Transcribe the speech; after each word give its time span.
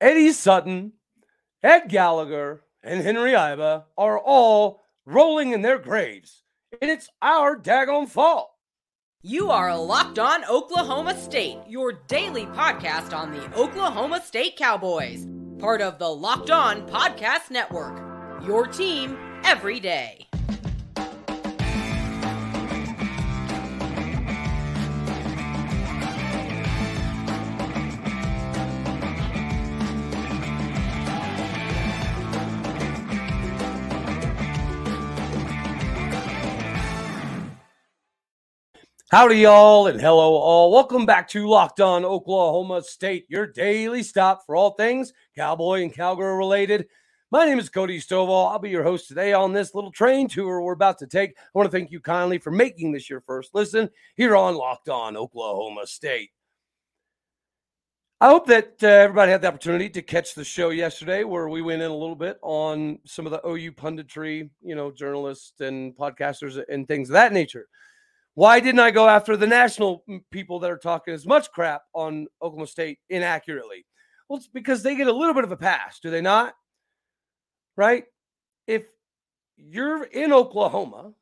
Eddie 0.00 0.32
Sutton, 0.32 0.92
Ed 1.62 1.88
Gallagher, 1.88 2.62
and 2.82 3.02
Henry 3.02 3.32
Iba 3.32 3.84
are 3.98 4.18
all 4.18 4.80
rolling 5.04 5.52
in 5.52 5.60
their 5.60 5.78
graves. 5.78 6.42
And 6.80 6.90
it's 6.90 7.10
our 7.20 7.54
daggone 7.54 8.08
fault. 8.08 8.50
You 9.20 9.50
are 9.50 9.76
Locked 9.76 10.18
On 10.18 10.42
Oklahoma 10.46 11.14
State, 11.18 11.58
your 11.68 11.92
daily 11.92 12.46
podcast 12.46 13.14
on 13.14 13.30
the 13.30 13.54
Oklahoma 13.54 14.22
State 14.22 14.56
Cowboys, 14.56 15.26
part 15.58 15.82
of 15.82 15.98
the 15.98 16.08
Locked 16.08 16.50
On 16.50 16.88
Podcast 16.88 17.50
Network. 17.50 18.00
Your 18.46 18.66
team 18.66 19.18
every 19.44 19.80
day. 19.80 20.29
Howdy, 39.12 39.38
y'all, 39.38 39.88
and 39.88 40.00
hello, 40.00 40.36
all. 40.36 40.70
Welcome 40.70 41.04
back 41.04 41.26
to 41.30 41.48
Locked 41.48 41.80
On 41.80 42.04
Oklahoma 42.04 42.80
State, 42.80 43.26
your 43.28 43.44
daily 43.44 44.04
stop 44.04 44.46
for 44.46 44.54
all 44.54 44.74
things 44.74 45.12
cowboy 45.34 45.82
and 45.82 45.92
cowgirl 45.92 46.36
related. 46.36 46.86
My 47.32 47.44
name 47.44 47.58
is 47.58 47.68
Cody 47.68 47.98
Stovall. 47.98 48.52
I'll 48.52 48.60
be 48.60 48.70
your 48.70 48.84
host 48.84 49.08
today 49.08 49.32
on 49.32 49.52
this 49.52 49.74
little 49.74 49.90
train 49.90 50.28
tour 50.28 50.62
we're 50.62 50.74
about 50.74 50.96
to 50.98 51.08
take. 51.08 51.30
I 51.36 51.42
want 51.54 51.68
to 51.68 51.76
thank 51.76 51.90
you 51.90 51.98
kindly 51.98 52.38
for 52.38 52.52
making 52.52 52.92
this 52.92 53.10
your 53.10 53.20
first 53.22 53.52
listen 53.52 53.90
here 54.14 54.36
on 54.36 54.54
Locked 54.54 54.88
On 54.88 55.16
Oklahoma 55.16 55.88
State. 55.88 56.30
I 58.20 58.28
hope 58.28 58.46
that 58.46 58.76
uh, 58.80 58.86
everybody 58.86 59.32
had 59.32 59.42
the 59.42 59.48
opportunity 59.48 59.88
to 59.88 60.02
catch 60.02 60.36
the 60.36 60.44
show 60.44 60.70
yesterday, 60.70 61.24
where 61.24 61.48
we 61.48 61.62
went 61.62 61.82
in 61.82 61.90
a 61.90 61.96
little 61.96 62.14
bit 62.14 62.38
on 62.42 63.00
some 63.06 63.26
of 63.26 63.32
the 63.32 63.44
OU 63.44 63.72
punditry, 63.72 64.50
you 64.62 64.76
know, 64.76 64.92
journalists 64.92 65.60
and 65.60 65.96
podcasters 65.96 66.62
and 66.68 66.86
things 66.86 67.10
of 67.10 67.14
that 67.14 67.32
nature. 67.32 67.66
Why 68.34 68.60
didn't 68.60 68.80
I 68.80 68.90
go 68.90 69.08
after 69.08 69.36
the 69.36 69.46
national 69.46 70.04
mm, 70.08 70.20
people 70.30 70.60
that 70.60 70.70
are 70.70 70.78
talking 70.78 71.14
as 71.14 71.26
much 71.26 71.50
crap 71.50 71.82
on 71.94 72.26
Oklahoma 72.42 72.66
State 72.66 72.98
inaccurately? 73.08 73.84
Well, 74.28 74.38
it's 74.38 74.48
because 74.48 74.82
they 74.82 74.94
get 74.94 75.08
a 75.08 75.12
little 75.12 75.34
bit 75.34 75.44
of 75.44 75.52
a 75.52 75.56
pass, 75.56 75.98
do 76.00 76.10
they 76.10 76.20
not? 76.20 76.54
Right? 77.76 78.04
If 78.66 78.84
you're 79.56 80.04
in 80.04 80.32
Oklahoma 80.32 81.12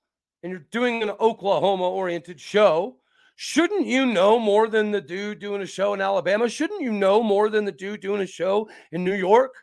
and 0.42 0.50
you're 0.50 0.66
doing 0.70 1.02
an 1.02 1.10
Oklahoma 1.10 1.88
oriented 1.88 2.38
show, 2.38 2.96
shouldn't 3.36 3.86
you 3.86 4.04
know 4.04 4.38
more 4.38 4.68
than 4.68 4.90
the 4.90 5.00
dude 5.00 5.38
doing 5.38 5.62
a 5.62 5.66
show 5.66 5.94
in 5.94 6.02
Alabama? 6.02 6.48
Shouldn't 6.48 6.82
you 6.82 6.92
know 6.92 7.22
more 7.22 7.48
than 7.48 7.64
the 7.64 7.72
dude 7.72 8.00
doing 8.00 8.20
a 8.20 8.26
show 8.26 8.68
in 8.92 9.04
New 9.04 9.14
York? 9.14 9.54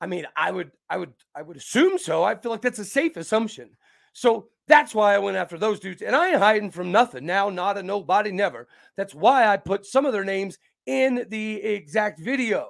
I 0.00 0.06
mean, 0.06 0.26
I 0.36 0.50
would 0.50 0.72
I 0.90 0.96
would 0.96 1.12
I 1.34 1.42
would 1.42 1.56
assume 1.56 1.98
so. 1.98 2.22
I 2.22 2.34
feel 2.34 2.52
like 2.52 2.62
that's 2.62 2.78
a 2.78 2.84
safe 2.84 3.16
assumption. 3.16 3.70
So 4.12 4.48
that's 4.68 4.94
why 4.94 5.14
I 5.14 5.18
went 5.18 5.36
after 5.36 5.58
those 5.58 5.80
dudes. 5.80 6.02
And 6.02 6.14
I 6.14 6.28
ain't 6.28 6.38
hiding 6.38 6.70
from 6.70 6.92
nothing 6.92 7.26
now, 7.26 7.48
not 7.48 7.78
a 7.78 7.82
nobody, 7.82 8.30
never. 8.30 8.68
That's 8.96 9.14
why 9.14 9.46
I 9.46 9.56
put 9.56 9.86
some 9.86 10.06
of 10.06 10.12
their 10.12 10.24
names 10.24 10.58
in 10.86 11.26
the 11.28 11.56
exact 11.56 12.20
video. 12.20 12.68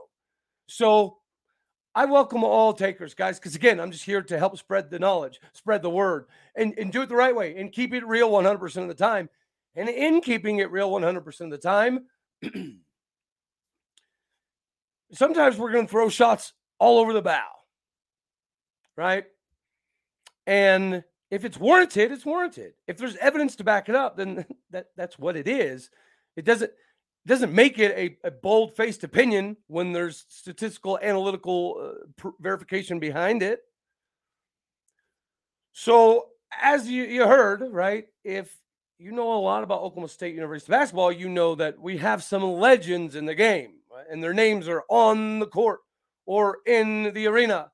So 0.69 1.19
I 1.95 2.05
welcome 2.05 2.45
all 2.45 2.73
takers, 2.73 3.15
guys, 3.15 3.39
because 3.39 3.57
again, 3.57 3.81
I'm 3.81 3.91
just 3.91 4.05
here 4.05 4.23
to 4.23 4.39
help 4.39 4.57
spread 4.57 4.91
the 4.91 4.99
knowledge, 4.99 5.41
spread 5.53 5.83
the 5.83 5.91
word, 5.91 6.27
and, 6.55 6.73
and 6.79 6.93
do 6.93 7.03
it 7.03 7.09
the 7.09 7.17
right 7.17 7.35
way 7.35 7.57
and 7.57 7.73
keep 7.73 7.93
it 7.93 8.07
real 8.07 8.31
100% 8.31 8.77
of 8.77 8.89
the 8.89 8.95
time. 8.95 9.29
And 9.75 9.89
in 9.89 10.21
keeping 10.21 10.59
it 10.59 10.71
real 10.71 10.91
100% 10.91 11.41
of 11.41 11.51
the 11.51 11.59
time, 11.59 12.07
sometimes 15.13 15.57
we're 15.57 15.73
going 15.73 15.87
to 15.87 15.91
throw 15.91 16.09
shots 16.09 16.53
all 16.79 16.99
over 16.99 17.13
the 17.13 17.23
bow, 17.23 17.47
right? 18.97 19.25
And 20.47 21.03
if 21.31 21.45
it's 21.45 21.59
warranted, 21.59 22.11
it's 22.11 22.25
warranted. 22.25 22.73
If 22.87 22.97
there's 22.97 23.17
evidence 23.17 23.57
to 23.57 23.65
back 23.65 23.89
it 23.89 23.95
up, 23.95 24.17
then 24.17 24.47
that 24.71 24.87
that's 24.97 25.19
what 25.19 25.37
it 25.37 25.49
is. 25.49 25.91
It 26.37 26.45
doesn't 26.45 26.71
doesn't 27.27 27.53
make 27.53 27.79
it 27.79 27.93
a, 28.25 28.29
a 28.29 28.31
bold 28.31 28.75
faced 28.75 29.05
opinion 29.05 29.57
when 29.67 29.93
there's 29.93 30.25
statistical 30.29 30.99
analytical 31.03 31.77
uh, 31.79 32.07
pr- 32.17 32.29
verification 32.41 32.99
behind 32.99 33.43
it. 33.43 33.61
So, 35.73 36.29
as 36.61 36.89
you, 36.89 37.05
you 37.05 37.27
heard, 37.27 37.63
right, 37.71 38.07
if 38.25 38.57
you 38.99 39.13
know 39.13 39.35
a 39.35 39.39
lot 39.39 39.63
about 39.63 39.83
Oklahoma 39.83 40.09
State 40.09 40.35
University 40.35 40.73
basketball, 40.73 41.13
you 41.13 41.29
know 41.29 41.55
that 41.57 41.79
we 41.79 41.99
have 41.99 42.25
some 42.25 42.43
legends 42.43 43.15
in 43.15 43.27
the 43.27 43.35
game, 43.35 43.75
right? 43.93 44.07
and 44.11 44.25
their 44.25 44.33
names 44.33 44.67
are 44.67 44.85
on 44.89 45.39
the 45.39 45.47
court 45.47 45.81
or 46.25 46.59
in 46.67 47.13
the 47.13 47.27
arena. 47.27 47.71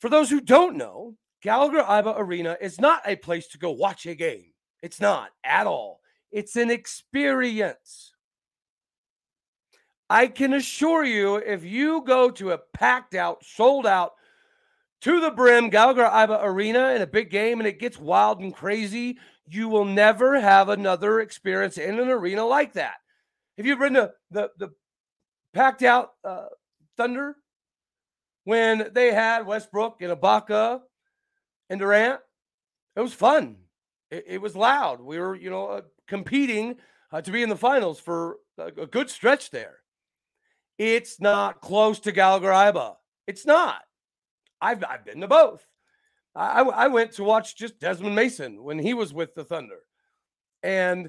For 0.00 0.10
those 0.10 0.28
who 0.28 0.40
don't 0.40 0.76
know, 0.76 1.14
Gallagher 1.42 1.82
Iba 1.82 2.18
Arena 2.18 2.56
is 2.60 2.80
not 2.80 3.02
a 3.04 3.16
place 3.16 3.48
to 3.48 3.58
go 3.58 3.70
watch 3.70 4.06
a 4.06 4.14
game. 4.14 4.52
It's 4.80 5.00
not 5.00 5.30
at 5.44 5.66
all. 5.66 6.00
It's 6.30 6.56
an 6.56 6.70
experience. 6.70 8.12
I 10.08 10.28
can 10.28 10.54
assure 10.54 11.04
you, 11.04 11.36
if 11.36 11.64
you 11.64 12.02
go 12.06 12.30
to 12.30 12.52
a 12.52 12.58
packed 12.58 13.14
out, 13.14 13.44
sold 13.44 13.86
out, 13.86 14.12
to 15.02 15.20
the 15.20 15.32
brim 15.32 15.68
Gallagher 15.68 16.04
Iba 16.04 16.44
Arena 16.44 16.90
in 16.90 17.02
a 17.02 17.06
big 17.06 17.28
game 17.28 17.58
and 17.58 17.66
it 17.66 17.80
gets 17.80 17.98
wild 17.98 18.38
and 18.38 18.54
crazy, 18.54 19.18
you 19.48 19.68
will 19.68 19.84
never 19.84 20.40
have 20.40 20.68
another 20.68 21.20
experience 21.20 21.76
in 21.76 21.98
an 21.98 22.08
arena 22.08 22.44
like 22.44 22.74
that. 22.74 22.94
If 23.56 23.66
you've 23.66 23.80
been 23.80 23.94
to 23.94 24.12
the, 24.30 24.50
the 24.58 24.70
packed 25.54 25.82
out 25.82 26.10
uh, 26.24 26.46
Thunder 26.96 27.36
when 28.44 28.90
they 28.92 29.12
had 29.12 29.46
Westbrook 29.46 30.02
and 30.02 30.12
Ibaka 30.12 30.80
and 31.72 31.80
Durant. 31.80 32.20
It 32.94 33.00
was 33.00 33.14
fun. 33.14 33.56
It, 34.10 34.24
it 34.28 34.42
was 34.42 34.54
loud. 34.54 35.00
We 35.00 35.18
were, 35.18 35.34
you 35.34 35.48
know, 35.48 35.66
uh, 35.68 35.80
competing 36.06 36.76
uh, 37.10 37.22
to 37.22 37.30
be 37.32 37.42
in 37.42 37.48
the 37.48 37.56
finals 37.56 37.98
for 37.98 38.36
a, 38.58 38.66
a, 38.66 38.86
good 38.86 39.08
stretch 39.08 39.50
there. 39.50 39.78
It's 40.76 41.18
not 41.18 41.62
close 41.62 41.98
to 42.00 42.12
Gallagher 42.12 42.50
Iba. 42.50 42.96
It's 43.26 43.46
not. 43.46 43.80
I've, 44.60 44.84
I've 44.84 45.06
been 45.06 45.22
to 45.22 45.28
both. 45.28 45.66
I, 46.34 46.60
I 46.60 46.88
went 46.88 47.12
to 47.12 47.24
watch 47.24 47.56
just 47.56 47.80
Desmond 47.80 48.14
Mason 48.14 48.62
when 48.62 48.78
he 48.78 48.92
was 48.92 49.14
with 49.14 49.34
the 49.34 49.44
Thunder. 49.44 49.80
And 50.62 51.08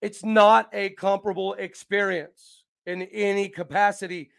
it's 0.00 0.24
not 0.24 0.68
a 0.72 0.90
comparable 0.90 1.54
experience 1.54 2.62
in 2.86 3.02
any 3.02 3.48
capacity. 3.48 4.30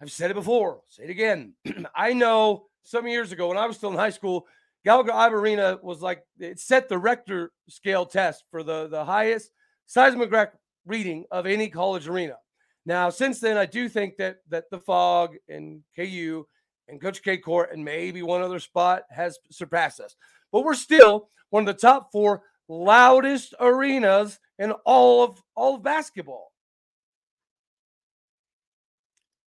I've 0.00 0.12
said 0.12 0.30
it 0.30 0.34
before, 0.34 0.74
I'll 0.74 0.84
say 0.88 1.04
it 1.04 1.10
again. 1.10 1.54
I 1.96 2.12
know 2.12 2.66
some 2.84 3.08
years 3.08 3.32
ago 3.32 3.48
when 3.48 3.58
I 3.58 3.66
was 3.66 3.76
still 3.76 3.90
in 3.90 3.96
high 3.96 4.10
school, 4.10 4.46
Gallagher 4.86 5.10
Iba 5.10 5.32
Arena 5.32 5.78
was 5.82 6.00
like 6.00 6.22
it 6.38 6.60
set 6.60 6.88
the 6.88 6.96
Richter 6.96 7.50
scale 7.68 8.06
test 8.06 8.44
for 8.52 8.62
the 8.62 8.86
the 8.86 9.04
highest 9.04 9.50
seismograph 9.86 10.50
reading 10.86 11.24
of 11.32 11.44
any 11.44 11.68
college 11.68 12.06
arena. 12.06 12.36
Now, 12.84 13.10
since 13.10 13.40
then, 13.40 13.56
I 13.56 13.66
do 13.66 13.88
think 13.88 14.16
that 14.18 14.36
that 14.48 14.70
the 14.70 14.78
Phog 14.78 15.34
and 15.48 15.82
KU 15.96 16.46
and 16.86 17.00
Coach 17.00 17.24
K 17.24 17.36
Court 17.36 17.70
and 17.72 17.84
maybe 17.84 18.22
one 18.22 18.42
other 18.42 18.60
spot 18.60 19.02
has 19.10 19.40
surpassed 19.50 19.98
us, 19.98 20.14
but 20.52 20.62
we're 20.62 20.74
still 20.74 21.30
one 21.50 21.66
of 21.68 21.74
the 21.74 21.80
top 21.80 22.12
four 22.12 22.42
loudest 22.68 23.54
arenas 23.58 24.38
in 24.60 24.70
all 24.84 25.24
of 25.24 25.42
all 25.56 25.74
of 25.74 25.82
basketball. 25.82 26.52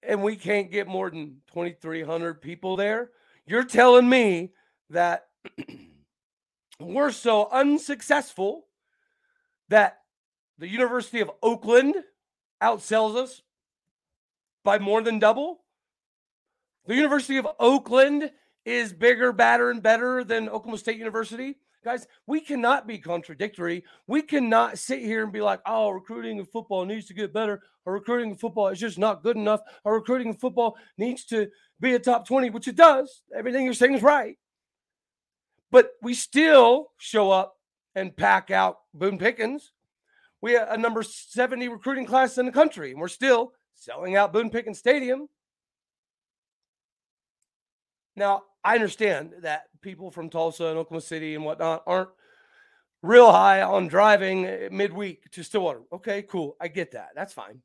And 0.03 0.23
we 0.23 0.37
can't 0.37 0.71
get 0.71 0.87
more 0.87 1.09
than 1.09 1.41
2,300 1.55 2.43
people 2.43 2.77
there. 2.77 3.13
You're 3.47 3.65
telling 3.65 4.11
me 4.11 4.51
that 4.91 5.29
we're 6.81 7.11
so 7.11 7.49
unsuccessful 7.51 8.67
that 9.69 9.99
the 10.59 10.69
University 10.69 11.21
of 11.21 11.31
Oakland 11.43 11.97
outsells 12.63 13.17
us 13.17 13.43
by 14.65 14.79
more 14.79 15.03
than 15.03 15.19
double. 15.19 15.65
The 16.87 16.95
University 16.95 17.37
of 17.37 17.49
Oakland 17.59 18.31
is 18.65 18.93
bigger, 18.93 19.33
badder, 19.33 19.71
and 19.71 19.83
better 19.83 20.25
than 20.25 20.49
Oklahoma 20.49 20.79
State 20.79 20.99
University. 20.99 21.57
Guys, 21.85 22.07
we 22.27 22.41
cannot 22.41 22.87
be 22.87 22.99
contradictory. 22.99 23.85
We 24.07 24.23
cannot 24.23 24.79
sit 24.79 25.01
here 25.01 25.25
and 25.25 25.33
be 25.33 25.41
like, 25.41 25.61
oh, 25.67 25.91
recruiting 25.91 26.39
in 26.39 26.45
football 26.45 26.85
needs 26.85 27.07
to 27.07 27.15
get 27.15 27.33
better, 27.33 27.61
or 27.85 27.95
recruiting 27.95 28.31
in 28.31 28.37
football 28.37 28.69
is 28.69 28.79
just 28.79 28.99
not 28.99 29.25
good 29.25 29.37
enough, 29.37 29.61
or 29.85 29.95
recruiting 29.95 30.29
in 30.29 30.35
football 30.35 30.77
needs 30.97 31.25
to 31.27 31.49
be 31.81 31.95
a 31.95 31.99
top 31.99 32.27
20, 32.27 32.51
which 32.51 32.69
it 32.69 32.77
does. 32.77 33.23
Everything 33.35 33.65
you're 33.65 33.75
saying 33.75 33.95
is 33.95 34.03
right. 34.03 34.37
But 35.73 35.95
we 36.03 36.15
still 36.15 36.91
show 36.99 37.33
up 37.33 37.57
and 37.97 38.15
pack 38.15 38.51
out 38.53 38.81
Boone 38.95 39.19
Pickens. 39.19 39.73
We 40.41 40.53
have 40.53 40.71
a 40.71 40.77
number 40.77 41.03
70 41.03 41.69
recruiting 41.69 42.07
class 42.07 42.39
in 42.39 42.47
the 42.47 42.53
country, 42.53 42.93
and 42.93 43.01
we're 43.01 43.09
still 43.09 43.55
selling 43.75 44.15
out 44.15 44.33
Boone 44.33 44.51
Pickens 44.51 44.79
Stadium. 44.79 45.29
Now, 48.15 48.43
I 48.63 48.75
understand 48.75 49.33
that 49.41 49.65
people 49.81 50.11
from 50.11 50.29
Tulsa 50.29 50.67
and 50.67 50.79
Oklahoma 50.79 51.01
City 51.01 51.35
and 51.35 51.45
whatnot 51.45 51.83
aren't 51.87 52.11
real 53.03 53.33
high 53.33 53.63
on 53.63 53.89
driving 53.89 54.69
midweek 54.71 55.31
to 55.31 55.43
Stillwater. 55.43 55.81
Okay, 55.93 56.23
cool. 56.23 56.57
I 56.61 56.69
get 56.69 56.93
that. 56.93 57.11
That's 57.17 57.33
fine. 57.33 57.63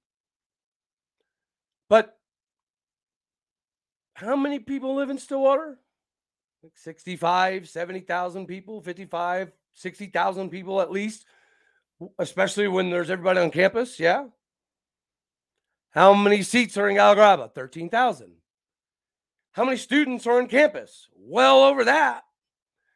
But 1.90 2.18
how 4.14 4.36
many 4.38 4.60
people 4.60 4.96
live 4.96 5.10
in 5.10 5.18
Stillwater? 5.18 5.78
Like 6.64 6.78
65, 6.78 7.70
70,000 7.70 8.48
people, 8.48 8.82
55, 8.82 9.52
60,000 9.74 10.50
people 10.50 10.82
at 10.82 10.92
least, 10.92 11.26
especially 12.18 12.68
when 12.68 12.90
there's 12.90 13.12
everybody 13.12 13.40
on 13.40 13.52
campus. 13.52 14.00
Yeah. 14.00 14.28
How 15.92 16.14
many 16.14 16.42
seats 16.42 16.78
are 16.78 16.90
in 16.90 16.96
Gallagher? 16.96 17.50
13,000. 17.54 18.32
How 19.52 19.66
many 19.66 19.78
students 19.78 20.28
are 20.28 20.40
on 20.40 20.48
campus? 20.48 21.10
Well 21.16 21.64
over 21.64 21.86
that. 21.86 22.24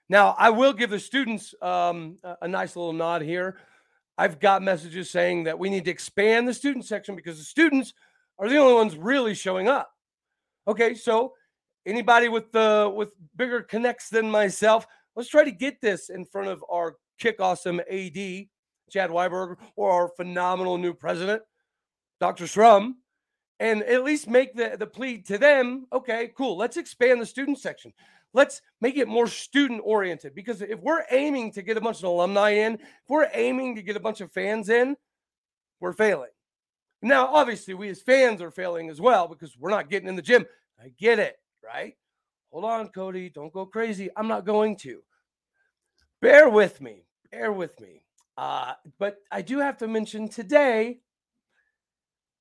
Now, 0.10 0.36
I 0.38 0.50
will 0.50 0.74
give 0.74 0.90
the 0.90 1.00
students 1.00 1.56
um, 1.62 2.18
a 2.42 2.48
nice 2.48 2.76
little 2.76 2.94
nod 2.94 3.22
here. 3.22 3.58
I've 4.18 4.40
got 4.40 4.62
messages 4.62 5.10
saying 5.10 5.46
that 5.46 5.58
we 5.58 5.70
need 5.70 5.86
to 5.86 5.92
expand 5.92 6.48
the 6.48 6.54
student 6.54 6.86
section 6.86 7.16
because 7.16 7.38
the 7.38 7.44
students 7.44 7.94
are 8.38 8.50
the 8.50 8.58
only 8.58 8.74
ones 8.74 8.98
really 8.98 9.34
showing 9.34 9.68
up. 9.68 9.92
Okay, 10.68 10.96
so 10.96 11.34
anybody 11.86 12.30
with 12.30 12.52
the 12.52 12.92
with 12.94 13.10
bigger 13.36 13.62
connects 13.62 14.10
than 14.10 14.30
myself, 14.30 14.86
let's 15.16 15.30
try 15.30 15.44
to 15.44 15.52
get 15.52 15.82
this 15.82 16.10
in 16.10 16.26
front 16.26 16.48
of 16.48 16.64
our 16.70 16.96
kick 17.20 17.40
awesome 17.40 17.80
AD, 17.80 18.16
Chad 18.90 19.10
Weiberg, 19.10 19.58
or 19.76 19.92
our 19.92 20.10
phenomenal 20.10 20.78
new 20.78 20.94
president, 20.94 21.42
Dr. 22.20 22.46
Shrum, 22.46 22.94
and 23.60 23.84
at 23.84 24.04
least 24.04 24.28
make 24.28 24.56
the, 24.56 24.76
the 24.78 24.88
plea 24.88 25.20
to 25.24 25.38
them. 25.38 25.88
Okay, 25.94 26.32
cool. 26.36 26.58
Let's 26.58 26.78
expand 26.78 27.22
the 27.22 27.26
student 27.26 27.60
section. 27.60 27.94
Let's 28.34 28.62
make 28.80 28.98
it 28.98 29.08
more 29.08 29.28
student 29.28 29.82
oriented 29.84 30.34
because 30.34 30.62
if 30.62 30.80
we're 30.80 31.04
aiming 31.12 31.52
to 31.54 31.62
get 31.62 31.78
a 31.78 31.82
bunch 31.82 31.98
of 31.98 32.06
alumni 32.06 32.52
in, 32.52 32.76
if 32.76 33.10
we're 33.10 33.30
aiming 33.34 33.76
to 33.76 33.82
get 33.82 33.98
a 33.98 34.00
bunch 34.00 34.22
of 34.22 34.32
fans 34.32 34.70
in, 34.70 34.96
we're 35.80 35.94
failing. 35.94 36.30
Now, 37.02 37.28
obviously, 37.28 37.74
we 37.74 37.90
as 37.90 38.02
fans 38.02 38.42
are 38.42 38.52
failing 38.52 38.90
as 38.90 39.02
well 39.02 39.28
because 39.28 39.58
we're 39.58 39.72
not 39.72 39.90
getting 39.90 40.08
in 40.08 40.16
the 40.16 40.22
gym. 40.22 40.46
I 40.80 40.94
get 40.98 41.20
it, 41.20 41.38
right? 41.64 41.96
Hold 42.52 42.66
on, 42.66 42.88
Cody. 42.90 43.30
Don't 43.30 43.54
go 43.54 43.66
crazy. 43.66 44.10
I'm 44.16 44.28
not 44.28 44.46
going 44.46 44.76
to. 44.78 45.02
Bear 46.22 46.50
with 46.50 46.82
me. 46.82 47.06
Bear 47.32 47.52
with 47.52 47.80
me. 47.80 48.04
Uh, 48.38 48.74
but 49.00 49.18
I 49.32 49.42
do 49.42 49.60
have 49.60 49.78
to 49.78 49.88
mention 49.88 50.28
today 50.28 51.00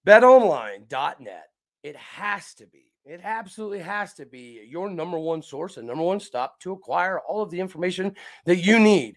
betonline.net. 0.07 1.49
It 1.83 1.97
has 1.97 2.55
to 2.55 2.67
be 2.67 2.91
it 3.05 3.21
absolutely 3.25 3.81
has 3.81 4.15
to 4.15 4.27
be 4.27 4.65
your 4.69 4.91
number 4.91 5.19
one 5.19 5.43
source 5.43 5.79
and 5.79 5.87
number 5.87 6.05
one 6.05 6.21
stop 6.21 6.61
to 6.61 6.73
acquire 6.73 7.19
all 7.21 7.43
of 7.43 7.51
the 7.51 7.59
information 7.59 8.15
that 8.45 8.59
you 8.59 8.79
need. 8.79 9.17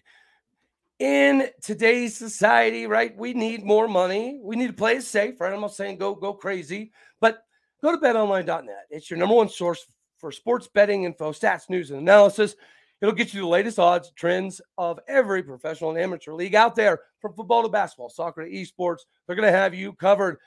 In 0.98 1.48
today's 1.62 2.16
society, 2.16 2.86
right? 2.86 3.16
We 3.16 3.34
need 3.34 3.64
more 3.64 3.86
money. 3.86 4.40
We 4.42 4.56
need 4.56 4.68
to 4.68 4.72
play 4.72 4.96
it 4.96 5.02
safe, 5.02 5.40
right? 5.40 5.52
I'm 5.52 5.60
not 5.60 5.74
saying 5.74 5.98
go 5.98 6.14
go 6.14 6.32
crazy, 6.32 6.92
but 7.20 7.44
go 7.82 7.92
to 7.92 7.98
betonline.net. 7.98 8.86
It's 8.90 9.10
your 9.10 9.18
number 9.18 9.34
one 9.34 9.48
source 9.48 9.86
for 10.24 10.32
sports 10.32 10.66
betting 10.72 11.04
info, 11.04 11.32
stats, 11.32 11.68
news, 11.68 11.90
and 11.90 12.00
analysis. 12.00 12.56
It'll 13.02 13.14
get 13.14 13.34
you 13.34 13.42
the 13.42 13.46
latest 13.46 13.78
odds, 13.78 14.10
trends 14.16 14.58
of 14.78 14.98
every 15.06 15.42
professional 15.42 15.90
and 15.90 15.98
amateur 15.98 16.32
league 16.32 16.54
out 16.54 16.74
there, 16.74 17.00
from 17.20 17.34
football 17.34 17.62
to 17.62 17.68
basketball, 17.68 18.08
soccer 18.08 18.42
to 18.42 18.50
esports. 18.50 19.00
They're 19.26 19.36
going 19.36 19.52
to 19.52 19.58
have 19.58 19.74
you 19.74 19.92
covered. 19.92 20.38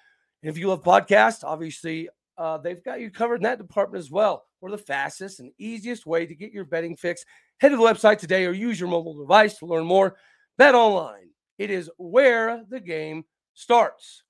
If 0.41 0.57
you 0.57 0.69
love 0.69 0.81
podcasts, 0.81 1.43
obviously 1.43 2.09
uh, 2.39 2.57
they've 2.57 2.83
got 2.83 3.01
you 3.01 3.11
covered 3.11 3.35
in 3.35 3.43
that 3.43 3.59
department 3.59 4.03
as 4.03 4.09
well. 4.09 4.45
Or 4.61 4.71
the 4.71 4.79
fastest 4.79 5.41
and 5.41 5.51
easiest 5.59 6.07
way 6.07 6.25
to 6.25 6.33
get 6.33 6.51
your 6.51 6.65
betting 6.65 6.95
fix. 6.95 7.23
Head 7.59 7.69
to 7.69 7.77
the 7.77 7.83
website 7.83 8.17
today 8.17 8.47
or 8.47 8.53
use 8.53 8.79
your 8.79 8.89
mobile 8.89 9.13
device 9.13 9.59
to 9.59 9.67
learn 9.67 9.85
more. 9.85 10.15
Bet 10.57 10.73
online. 10.73 11.29
It 11.59 11.69
is 11.69 11.91
where 11.97 12.63
the 12.67 12.79
game 12.79 13.25
starts. 13.53 14.23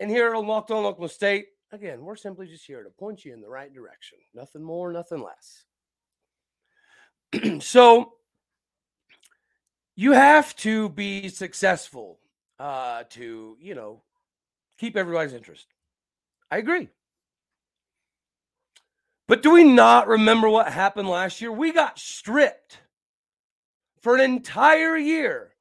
And 0.00 0.10
here 0.10 0.34
at 0.34 0.44
Locked 0.44 0.72
On 0.72 0.84
Oklahoma 0.84 1.10
State, 1.10 1.46
again, 1.72 2.02
we're 2.02 2.16
simply 2.16 2.46
just 2.46 2.66
here 2.66 2.82
to 2.82 2.90
point 2.90 3.24
you 3.24 3.32
in 3.32 3.40
the 3.40 3.48
right 3.48 3.72
direction. 3.72 4.18
Nothing 4.34 4.62
more, 4.62 4.92
nothing 4.92 5.22
less. 5.22 5.64
so 7.64 8.14
you 9.96 10.12
have 10.12 10.54
to 10.56 10.88
be 10.88 11.28
successful 11.28 12.18
uh, 12.58 13.04
to, 13.10 13.56
you 13.60 13.74
know, 13.74 14.02
keep 14.78 14.96
everybody's 14.96 15.32
interest. 15.32 15.66
I 16.50 16.58
agree. 16.58 16.88
But 19.28 19.42
do 19.42 19.52
we 19.52 19.62
not 19.62 20.08
remember 20.08 20.48
what 20.48 20.72
happened 20.72 21.08
last 21.08 21.40
year? 21.40 21.52
We 21.52 21.72
got 21.72 21.98
stripped 21.98 22.80
for 24.00 24.16
an 24.16 24.20
entire 24.20 24.96
year 24.96 25.52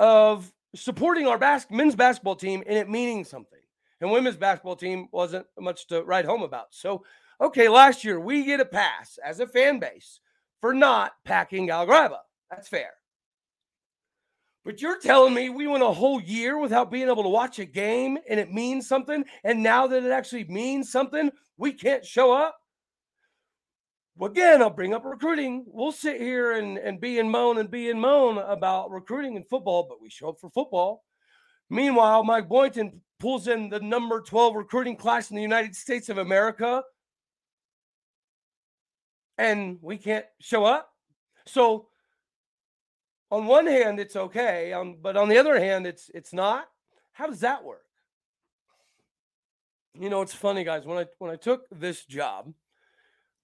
of 0.00 0.52
supporting 0.74 1.26
our 1.26 1.38
bas- 1.38 1.66
men's 1.70 1.94
basketball 1.94 2.36
team 2.36 2.64
and 2.66 2.76
it 2.76 2.88
meaning 2.88 3.24
something. 3.24 3.57
And 4.00 4.10
women's 4.10 4.36
basketball 4.36 4.76
team 4.76 5.08
wasn't 5.12 5.46
much 5.58 5.88
to 5.88 6.02
write 6.02 6.24
home 6.24 6.42
about. 6.42 6.68
So, 6.70 7.04
okay, 7.40 7.68
last 7.68 8.04
year 8.04 8.20
we 8.20 8.44
get 8.44 8.60
a 8.60 8.64
pass 8.64 9.18
as 9.24 9.40
a 9.40 9.46
fan 9.46 9.80
base 9.80 10.20
for 10.60 10.72
not 10.72 11.12
packing 11.24 11.66
Gallagher 11.66 11.92
Iba. 11.92 12.18
That's 12.50 12.68
fair. 12.68 12.90
But 14.64 14.82
you're 14.82 15.00
telling 15.00 15.34
me 15.34 15.48
we 15.48 15.66
went 15.66 15.82
a 15.82 15.88
whole 15.88 16.20
year 16.20 16.58
without 16.58 16.90
being 16.90 17.08
able 17.08 17.22
to 17.22 17.28
watch 17.28 17.58
a 17.58 17.64
game 17.64 18.18
and 18.28 18.38
it 18.38 18.52
means 18.52 18.86
something. 18.86 19.24
And 19.42 19.62
now 19.62 19.86
that 19.86 20.04
it 20.04 20.10
actually 20.10 20.44
means 20.44 20.92
something, 20.92 21.30
we 21.56 21.72
can't 21.72 22.04
show 22.04 22.32
up? 22.32 22.56
Again, 24.20 24.60
I'll 24.60 24.70
bring 24.70 24.94
up 24.94 25.04
recruiting. 25.04 25.64
We'll 25.68 25.92
sit 25.92 26.20
here 26.20 26.52
and, 26.52 26.76
and 26.76 27.00
be 27.00 27.18
in 27.18 27.30
moan 27.30 27.58
and 27.58 27.70
be 27.70 27.88
in 27.88 28.00
moan 28.00 28.38
about 28.38 28.90
recruiting 28.90 29.36
in 29.36 29.44
football, 29.44 29.86
but 29.88 30.02
we 30.02 30.10
show 30.10 30.30
up 30.30 30.40
for 30.40 30.50
football. 30.50 31.04
Meanwhile, 31.70 32.24
Mike 32.24 32.48
Boynton 32.48 33.00
pulls 33.18 33.48
in 33.48 33.68
the 33.68 33.80
number 33.80 34.20
12 34.20 34.54
recruiting 34.54 34.96
class 34.96 35.30
in 35.30 35.36
the 35.36 35.42
United 35.42 35.74
States 35.74 36.08
of 36.08 36.18
America, 36.18 36.82
and 39.36 39.78
we 39.82 39.96
can't 39.96 40.26
show 40.40 40.64
up. 40.64 40.90
So, 41.46 41.88
on 43.30 43.46
one 43.46 43.66
hand, 43.66 44.00
it's 44.00 44.16
okay, 44.16 44.72
um, 44.72 44.96
but 45.00 45.16
on 45.16 45.28
the 45.28 45.38
other 45.38 45.58
hand, 45.58 45.86
it's 45.86 46.10
it's 46.14 46.32
not. 46.32 46.68
How 47.12 47.26
does 47.26 47.40
that 47.40 47.64
work? 47.64 47.84
You 49.94 50.08
know, 50.08 50.22
it's 50.22 50.34
funny, 50.34 50.64
guys. 50.64 50.86
When 50.86 50.98
I 50.98 51.06
when 51.18 51.30
I 51.30 51.36
took 51.36 51.66
this 51.70 52.04
job, 52.04 52.52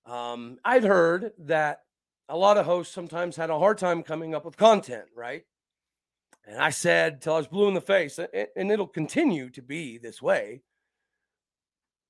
um, 0.06 0.58
I'd 0.64 0.84
heard 0.84 1.32
that 1.40 1.80
a 2.28 2.36
lot 2.36 2.56
of 2.56 2.66
hosts 2.66 2.94
sometimes 2.94 3.36
had 3.36 3.50
a 3.50 3.58
hard 3.58 3.78
time 3.78 4.02
coming 4.02 4.34
up 4.34 4.44
with 4.44 4.56
content, 4.56 5.06
right? 5.14 5.44
And 6.46 6.58
I 6.58 6.70
said 6.70 7.22
till 7.22 7.34
I 7.34 7.38
was 7.38 7.46
blue 7.46 7.68
in 7.68 7.74
the 7.74 7.80
face, 7.80 8.18
and 8.18 8.70
it'll 8.70 8.86
continue 8.86 9.48
to 9.50 9.62
be 9.62 9.98
this 9.98 10.20
way. 10.20 10.62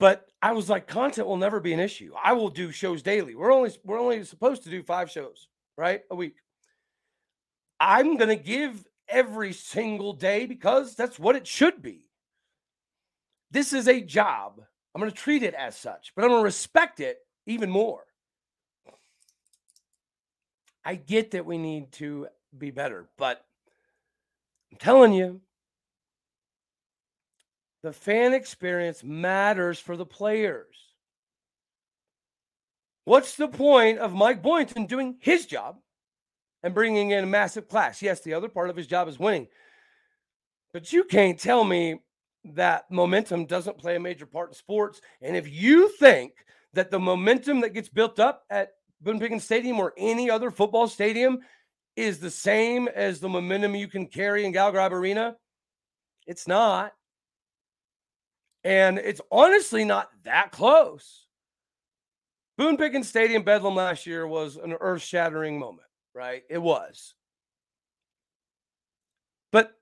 But 0.01 0.27
I 0.43 0.53
was 0.53 0.69
like, 0.69 0.89
content 0.89 1.29
will 1.29 1.37
never 1.37 1.61
be 1.61 1.73
an 1.73 1.81
issue. 1.81 2.13
I 2.23 2.33
will 2.33 2.51
do 2.51 2.73
shows 2.73 3.01
daily. 3.03 3.35
We're 3.37 3.53
only 3.53 3.71
we're 3.85 4.01
only 4.01 4.25
supposed 4.25 4.65
to 4.65 4.71
do 4.71 4.83
five 4.83 5.11
shows, 5.11 5.49
right, 5.79 6.03
a 6.11 6.17
week. 6.17 6.37
I'm 7.79 8.17
gonna 8.17 8.37
give 8.37 8.85
every 9.09 9.53
single 9.53 10.13
day 10.13 10.47
because 10.47 10.97
that's 10.97 11.19
what 11.19 11.37
it 11.37 11.47
should 11.47 11.81
be. 11.81 12.03
This 13.51 13.73
is 13.73 13.87
a 13.87 14.01
job. 14.01 14.61
I'm 14.95 15.01
gonna 15.01 15.13
treat 15.13 15.45
it 15.45 15.55
as 15.55 15.77
such, 15.77 16.13
but 16.17 16.25
I'm 16.25 16.31
gonna 16.31 16.43
respect 16.43 16.99
it 16.99 17.19
even 17.47 17.71
more. 17.71 18.05
I 20.85 20.97
get 20.97 21.31
that 21.31 21.47
we 21.47 21.57
need 21.57 21.93
to 21.93 22.27
be 22.57 22.73
better, 22.73 23.09
but 23.17 23.45
I'm 24.75 24.79
telling 24.79 25.13
you, 25.13 25.41
the 27.85 27.93
fan 27.93 28.35
experience 28.35 29.05
matters 29.05 29.79
for 29.79 29.97
the 29.97 30.05
players. 30.05 30.75
What's 33.05 33.37
the 33.37 33.47
point 33.47 34.01
of 34.01 34.15
Mike 34.15 34.43
Boynton 34.43 34.87
doing 34.87 35.15
his 35.21 35.47
job 35.47 35.77
and 36.65 36.75
bringing 36.75 37.13
in 37.13 37.23
a 37.23 37.27
massive 37.27 37.69
class? 37.69 38.03
Yes, 38.03 38.23
the 38.23 38.35
other 38.35 38.49
part 38.49 38.69
of 38.69 38.75
his 38.75 38.89
job 38.89 39.07
is 39.07 39.17
winning. 39.17 39.47
But 40.73 40.93
you 40.93 41.05
can't 41.05 41.39
tell 41.39 41.63
me 41.63 42.01
that 42.43 42.91
momentum 42.91 43.47
doesn't 43.47 43.79
play 43.79 43.95
a 43.95 44.01
major 44.01 44.27
part 44.27 44.51
in 44.51 44.55
sports. 44.55 45.01
And 45.23 45.37
if 45.37 45.49
you 45.49 45.89
think 45.89 46.33
that 46.73 46.91
the 46.91 46.99
momentum 46.99 47.61
that 47.61 47.75
gets 47.75 47.89
built 47.89 48.19
up 48.19 48.43
at 48.51 48.71
Boone 49.01 49.21
Pickens 49.21 49.45
Stadium 49.45 49.79
or 49.79 49.95
any 49.97 50.29
other 50.29 50.51
football 50.51 50.89
stadium 50.89 51.39
is 51.97 52.19
the 52.19 52.31
same 52.31 52.89
as 52.89 53.21
the 53.21 53.29
momentum 53.29 53.75
you 53.75 53.89
can 53.89 54.07
carry 54.07 54.45
in 54.45 54.53
Gallagher 54.53 54.79
Iba 54.79 54.93
Arena? 54.93 55.37
It's 56.27 56.49
not. 56.49 56.93
And 58.65 58.99
it's 58.99 59.21
honestly 59.31 59.85
not 59.85 60.09
that 60.25 60.51
close. 60.51 61.27
Boone 62.57 62.77
Pickens 62.77 63.09
Stadium 63.09 63.43
Bedlam 63.43 63.75
last 63.75 64.07
year 64.07 64.27
was 64.27 64.57
an 64.57 64.73
earth 64.81 65.03
shattering 65.03 65.59
moment, 65.59 65.89
right? 66.15 66.43
It 66.49 66.59
was. 66.59 67.15
But 69.53 69.77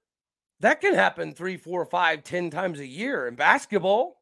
that 0.61 0.81
can 0.81 0.95
happen 0.95 1.33
three, 1.33 1.57
four, 1.57 1.85
five, 1.87 2.25
ten 2.25 2.51
times 2.51 2.81
a 2.81 2.87
year 2.87 3.27
in 3.29 3.37
basketball. 3.37 4.21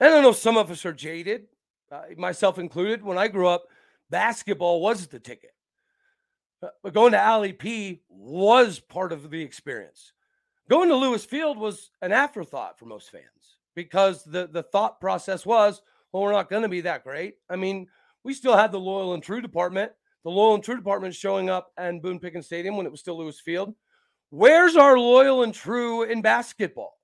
And 0.00 0.14
I 0.14 0.20
know 0.20 0.32
some 0.32 0.56
of 0.56 0.70
us 0.70 0.84
are 0.84 0.92
jaded, 0.92 1.46
uh, 1.90 2.02
myself 2.16 2.58
included. 2.58 3.02
When 3.02 3.18
I 3.18 3.28
grew 3.28 3.48
up, 3.48 3.64
basketball 4.10 4.80
was 4.80 5.06
the 5.06 5.18
ticket. 5.18 5.52
Uh, 6.62 6.68
but 6.82 6.94
going 6.94 7.12
to 7.12 7.18
Alley 7.18 7.52
P 7.52 8.02
was 8.08 8.80
part 8.80 9.12
of 9.12 9.30
the 9.30 9.40
experience. 9.40 10.12
Going 10.68 10.88
to 10.88 10.96
Lewis 10.96 11.24
Field 11.24 11.56
was 11.56 11.90
an 12.02 12.12
afterthought 12.12 12.78
for 12.78 12.86
most 12.86 13.10
fans 13.10 13.24
because 13.74 14.24
the 14.24 14.48
the 14.48 14.62
thought 14.62 15.00
process 15.00 15.46
was, 15.46 15.80
well, 16.12 16.22
we're 16.22 16.32
not 16.32 16.50
going 16.50 16.62
to 16.62 16.68
be 16.68 16.80
that 16.82 17.04
great. 17.04 17.36
I 17.48 17.56
mean, 17.56 17.86
we 18.24 18.34
still 18.34 18.56
had 18.56 18.72
the 18.72 18.80
loyal 18.80 19.14
and 19.14 19.22
true 19.22 19.40
department. 19.40 19.92
The 20.24 20.30
loyal 20.30 20.56
and 20.56 20.64
true 20.64 20.76
department 20.76 21.14
showing 21.14 21.48
up 21.48 21.72
and 21.78 22.02
Boone 22.02 22.18
Pickens 22.18 22.46
Stadium 22.46 22.76
when 22.76 22.86
it 22.86 22.90
was 22.90 23.00
still 23.00 23.16
Lewis 23.16 23.40
Field. 23.40 23.74
Where's 24.30 24.76
our 24.76 24.98
loyal 24.98 25.42
and 25.42 25.54
true 25.54 26.02
in 26.02 26.20
basketball? 26.20 26.98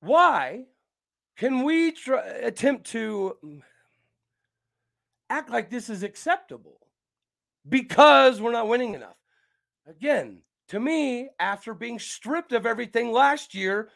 Why 0.00 0.66
can 1.36 1.64
we 1.64 1.92
try, 1.92 2.22
attempt 2.22 2.86
to 2.90 3.36
act 5.30 5.48
like 5.48 5.70
this 5.70 5.88
is 5.88 6.02
acceptable 6.02 6.78
because 7.68 8.40
we're 8.40 8.52
not 8.52 8.68
winning 8.68 8.94
enough? 8.94 9.16
Again, 9.86 10.42
to 10.68 10.78
me, 10.78 11.30
after 11.38 11.72
being 11.72 11.98
stripped 11.98 12.52
of 12.52 12.66
everything 12.66 13.10
last 13.10 13.54
year, 13.54 13.88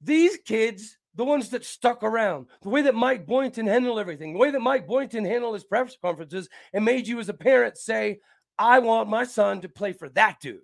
these 0.00 0.36
kids, 0.36 0.98
the 1.14 1.24
ones 1.24 1.48
that 1.50 1.64
stuck 1.64 2.02
around, 2.02 2.46
the 2.62 2.68
way 2.68 2.82
that 2.82 2.94
Mike 2.94 3.26
Boynton 3.26 3.66
handled 3.66 3.98
everything, 3.98 4.32
the 4.32 4.38
way 4.38 4.50
that 4.50 4.60
Mike 4.60 4.86
Boynton 4.86 5.24
handled 5.24 5.54
his 5.54 5.64
press 5.64 5.96
conferences 6.00 6.48
and 6.72 6.84
made 6.84 7.08
you 7.08 7.18
as 7.18 7.28
a 7.28 7.34
parent 7.34 7.76
say, 7.76 8.20
I 8.58 8.80
want 8.80 9.08
my 9.08 9.24
son 9.24 9.62
to 9.62 9.68
play 9.68 9.92
for 9.92 10.08
that 10.10 10.40
dude. 10.40 10.60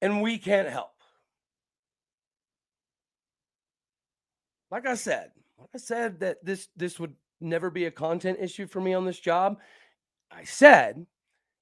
And 0.00 0.22
we 0.22 0.38
can't 0.38 0.68
help. 0.68 0.92
Like 4.70 4.86
I 4.86 4.94
said, 4.94 5.30
I 5.74 5.78
said 5.78 6.20
that 6.20 6.44
this 6.44 6.68
this 6.76 6.98
would 6.98 7.14
never 7.40 7.70
be 7.70 7.84
a 7.84 7.90
content 7.90 8.38
issue 8.40 8.66
for 8.66 8.80
me 8.80 8.94
on 8.94 9.04
this 9.04 9.20
job. 9.20 9.58
I 10.30 10.44
said 10.44 11.06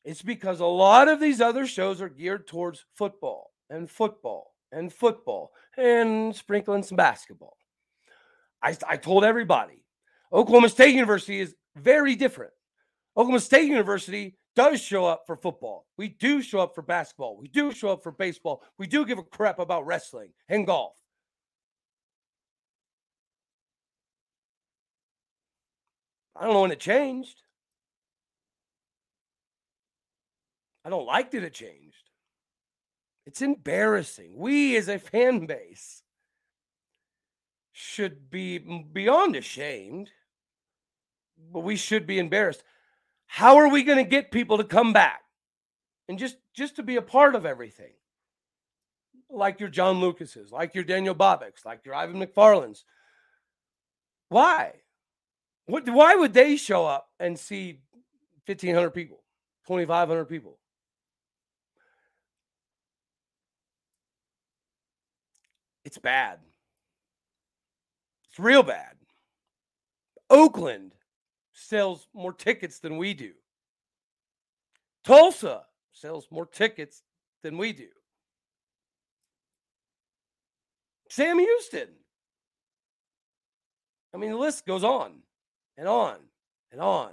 it's 0.04 0.22
because 0.22 0.60
a 0.60 0.66
lot 0.66 1.08
of 1.08 1.20
these 1.20 1.40
other 1.40 1.66
shows 1.66 2.00
are 2.00 2.08
geared 2.08 2.46
towards 2.46 2.84
football 2.94 3.52
and 3.68 3.90
football 3.90 4.54
and 4.72 4.92
football 4.92 5.52
and 5.76 6.34
sprinkling 6.34 6.82
some 6.82 6.96
basketball. 6.96 7.56
I, 8.62 8.76
I 8.88 8.96
told 8.96 9.24
everybody 9.24 9.84
Oklahoma 10.32 10.68
State 10.68 10.94
University 10.94 11.40
is 11.40 11.54
very 11.76 12.14
different. 12.14 12.52
Oklahoma 13.16 13.40
State 13.40 13.68
University 13.68 14.36
does 14.54 14.80
show 14.80 15.04
up 15.04 15.24
for 15.26 15.36
football. 15.36 15.86
We 15.96 16.08
do 16.08 16.40
show 16.40 16.60
up 16.60 16.74
for 16.74 16.82
basketball. 16.82 17.36
We 17.36 17.48
do 17.48 17.72
show 17.72 17.90
up 17.90 18.02
for 18.02 18.12
baseball. 18.12 18.62
We 18.78 18.86
do 18.86 19.04
give 19.04 19.18
a 19.18 19.22
crap 19.22 19.58
about 19.58 19.86
wrestling 19.86 20.30
and 20.48 20.66
golf. 20.66 20.96
I 26.38 26.44
don't 26.44 26.54
know 26.54 26.62
when 26.62 26.72
it 26.72 26.80
changed. 26.80 27.42
I 30.84 30.90
don't 30.90 31.06
like 31.06 31.30
that 31.32 31.42
it 31.42 31.54
changed. 31.54 32.10
It's 33.26 33.42
embarrassing. 33.42 34.36
We 34.36 34.76
as 34.76 34.88
a 34.88 34.98
fan 34.98 35.46
base 35.46 36.02
should 37.72 38.30
be 38.30 38.58
beyond 38.58 39.34
ashamed, 39.34 40.10
but 41.52 41.60
we 41.60 41.76
should 41.76 42.06
be 42.06 42.18
embarrassed. 42.18 42.62
How 43.26 43.56
are 43.56 43.68
we 43.68 43.82
going 43.82 43.98
to 43.98 44.08
get 44.08 44.30
people 44.30 44.58
to 44.58 44.64
come 44.64 44.92
back 44.92 45.22
and 46.08 46.18
just 46.18 46.36
just 46.54 46.76
to 46.76 46.82
be 46.82 46.96
a 46.96 47.02
part 47.02 47.34
of 47.34 47.44
everything? 47.44 47.92
Like 49.28 49.58
your 49.58 49.68
John 49.68 50.00
Lucases, 50.00 50.52
like 50.52 50.76
your 50.76 50.84
Daniel 50.84 51.14
Bobiks, 51.14 51.64
like 51.64 51.84
your 51.84 51.96
Ivan 51.96 52.24
McFarlins. 52.24 52.84
Why? 54.28 54.72
What, 55.66 55.88
why 55.88 56.14
would 56.14 56.32
they 56.32 56.56
show 56.56 56.86
up 56.86 57.08
and 57.18 57.38
see 57.38 57.80
1,500 58.46 58.90
people, 58.90 59.22
2,500 59.66 60.24
people? 60.26 60.58
It's 65.84 65.98
bad. 65.98 66.38
It's 68.28 68.38
real 68.38 68.62
bad. 68.62 68.94
Oakland 70.30 70.92
sells 71.52 72.08
more 72.12 72.32
tickets 72.32 72.78
than 72.78 72.96
we 72.96 73.14
do. 73.14 73.32
Tulsa 75.04 75.62
sells 75.92 76.26
more 76.30 76.46
tickets 76.46 77.02
than 77.42 77.56
we 77.58 77.72
do. 77.72 77.88
Sam 81.08 81.38
Houston. 81.38 81.88
I 84.12 84.18
mean, 84.18 84.30
the 84.30 84.36
list 84.36 84.66
goes 84.66 84.82
on 84.82 85.22
and 85.76 85.88
on 85.88 86.16
and 86.72 86.80
on. 86.80 87.12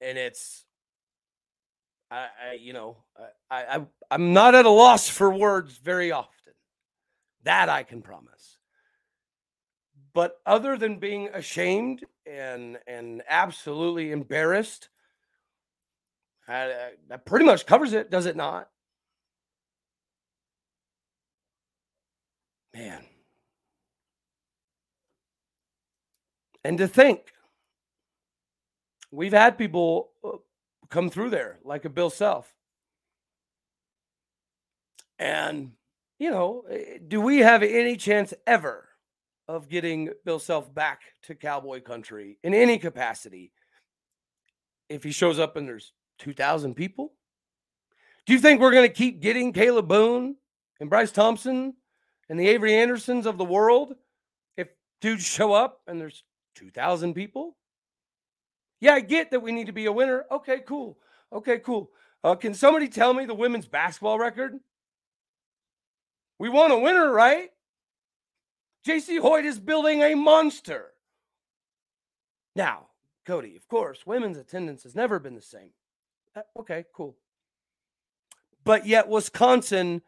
And 0.00 0.18
it's, 0.18 0.64
I, 2.10 2.26
I 2.50 2.52
you 2.60 2.72
know, 2.72 2.98
I, 3.50 3.76
I, 3.76 3.86
I'm 4.10 4.32
not 4.32 4.54
at 4.54 4.66
a 4.66 4.70
loss 4.70 5.08
for 5.08 5.30
words 5.30 5.76
very 5.78 6.12
often. 6.12 6.52
That 7.44 7.68
I 7.68 7.82
can 7.82 8.02
promise. 8.02 8.58
But 10.14 10.36
other 10.46 10.76
than 10.76 10.98
being 10.98 11.28
ashamed 11.28 12.04
and 12.24 12.78
and 12.86 13.22
absolutely 13.28 14.12
embarrassed, 14.12 14.88
uh, 16.48 16.68
that 17.08 17.26
pretty 17.26 17.44
much 17.44 17.66
covers 17.66 17.92
it, 17.92 18.10
does 18.10 18.26
it 18.26 18.36
not? 18.36 18.68
Man. 22.74 23.04
And 26.64 26.78
to 26.78 26.88
think 26.88 27.33
We've 29.14 29.32
had 29.32 29.56
people 29.56 30.10
uh, 30.24 30.38
come 30.90 31.08
through 31.08 31.30
there, 31.30 31.60
like 31.64 31.84
a 31.84 31.90
Bill 31.90 32.10
Self. 32.10 32.52
And, 35.18 35.72
you 36.18 36.30
know, 36.30 36.64
eh, 36.68 36.98
do 37.06 37.20
we 37.20 37.38
have 37.38 37.62
any 37.62 37.96
chance 37.96 38.34
ever 38.46 38.88
of 39.46 39.68
getting 39.68 40.10
Bill 40.24 40.40
Self 40.40 40.74
back 40.74 41.02
to 41.22 41.34
cowboy 41.36 41.80
country 41.80 42.38
in 42.42 42.54
any 42.54 42.76
capacity 42.76 43.52
if 44.88 45.04
he 45.04 45.12
shows 45.12 45.38
up 45.38 45.56
and 45.56 45.68
there's 45.68 45.92
2,000 46.18 46.74
people? 46.74 47.12
Do 48.26 48.32
you 48.32 48.40
think 48.40 48.60
we're 48.60 48.72
going 48.72 48.88
to 48.88 48.92
keep 48.92 49.20
getting 49.20 49.52
Kalib 49.52 49.86
Boone 49.86 50.36
and 50.80 50.90
Bryce 50.90 51.12
Thompson 51.12 51.74
and 52.28 52.40
the 52.40 52.48
Avery 52.48 52.74
Andersons 52.74 53.26
of 53.26 53.38
the 53.38 53.44
world 53.44 53.94
if 54.56 54.68
dudes 55.00 55.24
show 55.24 55.52
up 55.52 55.82
and 55.86 56.00
there's 56.00 56.24
2,000 56.56 57.14
people? 57.14 57.56
Yeah, 58.84 58.92
I 58.92 59.00
get 59.00 59.30
that 59.30 59.40
we 59.40 59.50
need 59.50 59.68
to 59.68 59.72
be 59.72 59.86
a 59.86 59.92
winner. 59.92 60.26
Okay, 60.30 60.58
cool. 60.58 60.98
Okay, 61.32 61.58
cool. 61.60 61.90
Uh, 62.22 62.34
can 62.34 62.52
somebody 62.52 62.86
tell 62.86 63.14
me 63.14 63.24
the 63.24 63.32
women's 63.32 63.66
basketball 63.66 64.18
record? 64.18 64.60
We 66.38 66.50
want 66.50 66.70
a 66.70 66.78
winner, 66.78 67.10
right? 67.10 67.48
Jacie 68.86 69.20
Hoyt 69.20 69.46
is 69.46 69.58
building 69.58 70.02
a 70.02 70.14
monster. 70.14 70.90
Now, 72.54 72.88
Cody, 73.24 73.56
of 73.56 73.66
course, 73.68 74.06
women's 74.06 74.36
attendance 74.36 74.82
has 74.82 74.94
never 74.94 75.18
been 75.18 75.34
the 75.34 75.40
same. 75.40 75.70
Uh, 76.36 76.42
okay, 76.58 76.84
cool. 76.94 77.16
But 78.64 78.86
yet, 78.86 79.08
Wisconsin 79.08 80.02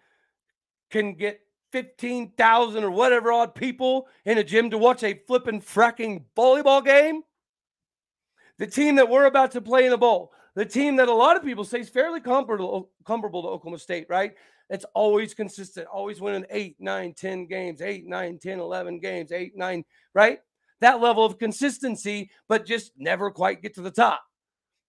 can 0.90 1.14
get 1.14 1.40
15,000 1.73 2.85
or 2.85 2.90
whatever 2.90 3.33
odd 3.33 3.54
people 3.54 4.06
in 4.26 4.37
a 4.37 4.45
gym 4.45 4.68
to 4.68 4.76
watch 4.76 5.02
a 5.02 5.18
flipping 5.26 5.62
fracking 5.62 6.25
volleyball 6.37 6.85
game 6.85 7.23
the 8.58 8.66
team 8.66 8.96
that 8.96 9.08
we're 9.08 9.26
about 9.26 9.50
to 9.52 9.60
play 9.60 9.84
in 9.84 9.90
the 9.90 9.98
bowl, 9.98 10.32
the 10.54 10.64
team 10.64 10.96
that 10.96 11.08
a 11.08 11.14
lot 11.14 11.36
of 11.36 11.42
people 11.44 11.64
say 11.64 11.80
is 11.80 11.88
fairly 11.88 12.20
comparable, 12.20 12.90
comparable 13.04 13.42
to 13.42 13.48
Oklahoma 13.48 13.78
State, 13.78 14.06
right? 14.08 14.34
It's 14.70 14.86
always 14.94 15.34
consistent, 15.34 15.86
always 15.86 16.20
winning 16.20 16.46
eight, 16.50 16.76
nine, 16.80 17.14
10 17.14 17.46
games, 17.46 17.80
eight, 17.80 18.06
nine, 18.06 18.38
10, 18.38 18.58
11 18.58 18.98
games, 18.98 19.30
eight, 19.32 19.56
nine, 19.56 19.84
right? 20.14 20.40
That 20.80 21.00
level 21.00 21.25
of 21.25 21.38
consistency, 21.38 22.30
but 22.48 22.66
just 22.66 22.92
never 22.96 23.30
quite 23.30 23.62
get 23.62 23.75
to 23.75 23.82
the 23.82 23.90
top. 23.90 24.22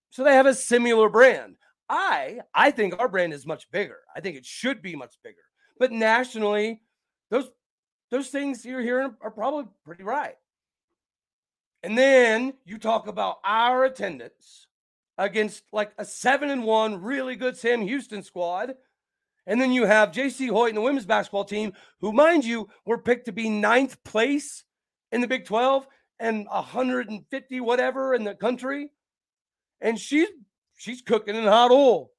So 0.10 0.24
they 0.24 0.34
have 0.34 0.46
a 0.46 0.54
similar 0.54 1.10
brand. 1.10 1.58
I 1.90 2.42
I 2.54 2.72
think 2.72 3.00
our 3.00 3.08
brand 3.08 3.34
is 3.34 3.46
much 3.46 3.70
bigger. 3.72 4.00
I 4.16 4.20
think 4.20 4.36
it 4.36 4.46
should 4.46 4.82
be 4.82 4.96
much 4.96 5.16
bigger. 5.24 5.38
But 5.80 5.92
nationally, 5.92 6.82
those 7.30 7.50
those 8.10 8.30
things 8.30 8.66
you're 8.66 8.82
hearing 8.82 9.16
are 9.22 9.32
probably 9.32 9.66
pretty 9.86 10.04
right. 10.04 10.36
And 11.84 11.98
then 11.98 12.54
you 12.66 12.78
talk 12.78 13.08
about 13.08 13.38
our 13.44 13.86
attendance 13.86 14.68
against 15.18 15.64
like 15.72 15.92
a 15.98 16.06
seven 16.06 16.50
and 16.50 16.64
one 16.64 17.02
really 17.02 17.36
good 17.36 17.58
Sam 17.58 17.82
Houston 17.82 18.24
squad. 18.24 18.74
And 19.46 19.62
then 19.62 19.72
you 19.72 19.86
have 19.86 20.12
Jacie 20.12 20.50
Hoyt 20.50 20.70
and 20.70 20.78
the 20.78 20.82
women's 20.82 21.06
basketball 21.06 21.46
team, 21.46 21.74
who, 22.02 22.12
mind 22.12 22.44
you, 22.44 22.68
were 22.86 22.98
picked 22.98 23.26
to 23.26 23.32
be 23.32 23.50
ninth 23.50 24.04
place 24.04 24.64
in 25.12 25.22
the 25.22 25.28
Big 25.28 25.46
12 25.46 25.88
and 26.20 26.48
150 26.48 27.62
whatever 27.62 28.14
in 28.14 28.24
the 28.24 28.36
country. 28.36 28.92
And 29.80 29.98
she's 29.98 30.28
she's 30.76 31.02
cooking 31.02 31.36
in 31.36 31.46
hot 31.46 31.72
oil. 31.72 32.12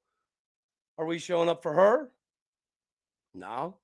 Are 0.97 1.05
we 1.05 1.19
showing 1.19 1.49
up 1.49 1.61
for 1.61 1.73
her? 1.73 2.09
No. 3.33 3.77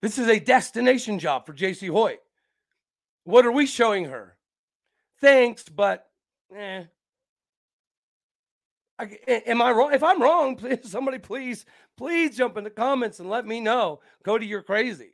This 0.00 0.18
is 0.18 0.28
a 0.28 0.40
destination 0.40 1.18
job 1.18 1.46
for 1.46 1.52
Jacie 1.52 1.90
Hoyt. 1.90 2.18
What 3.24 3.46
are 3.46 3.52
we 3.52 3.66
showing 3.66 4.06
her? 4.06 4.36
Thanks, 5.20 5.68
but 5.68 6.08
eh. 6.54 6.84
I, 8.98 9.18
am 9.46 9.62
I 9.62 9.70
wrong? 9.72 9.92
If 9.92 10.02
I'm 10.02 10.20
wrong, 10.20 10.56
please, 10.56 10.90
somebody 10.90 11.18
please, 11.18 11.64
please 11.96 12.36
jump 12.36 12.56
in 12.56 12.64
the 12.64 12.70
comments 12.70 13.20
and 13.20 13.28
let 13.28 13.46
me 13.46 13.60
know. 13.60 14.00
Cody, 14.24 14.46
you're 14.46 14.62
crazy. 14.62 15.12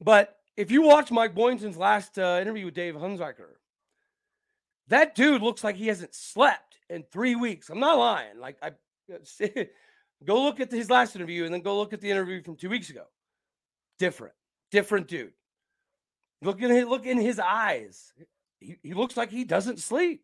But 0.00 0.36
if 0.56 0.70
you 0.70 0.82
watch 0.82 1.10
Mike 1.10 1.34
Boynton's 1.34 1.76
last 1.76 2.18
uh, 2.18 2.38
interview 2.40 2.66
with 2.66 2.74
Dave 2.74 2.94
Hunziker, 2.94 3.56
that 4.88 5.14
dude 5.14 5.42
looks 5.42 5.62
like 5.62 5.76
he 5.76 5.86
hasn't 5.88 6.14
slept 6.14 6.76
in 6.88 7.04
three 7.04 7.36
weeks. 7.36 7.70
I'm 7.70 7.80
not 7.80 7.98
lying. 7.98 8.38
Like 8.38 8.56
I 8.62 8.72
go 10.24 10.42
look 10.42 10.60
at 10.60 10.70
his 10.70 10.90
last 10.90 11.14
interview 11.14 11.44
and 11.44 11.54
then 11.54 11.60
go 11.60 11.78
look 11.78 11.92
at 11.92 12.00
the 12.00 12.10
interview 12.10 12.42
from 12.42 12.56
two 12.56 12.70
weeks 12.70 12.90
ago. 12.90 13.04
Different, 13.98 14.34
different 14.70 15.08
dude. 15.08 15.32
Look 16.42 16.62
at 16.62 16.70
his, 16.70 16.86
look 16.86 17.06
in 17.06 17.18
his 17.18 17.38
eyes. 17.38 18.12
He, 18.58 18.76
he 18.82 18.94
looks 18.94 19.16
like 19.16 19.30
he 19.30 19.44
doesn't 19.44 19.78
sleep. 19.78 20.22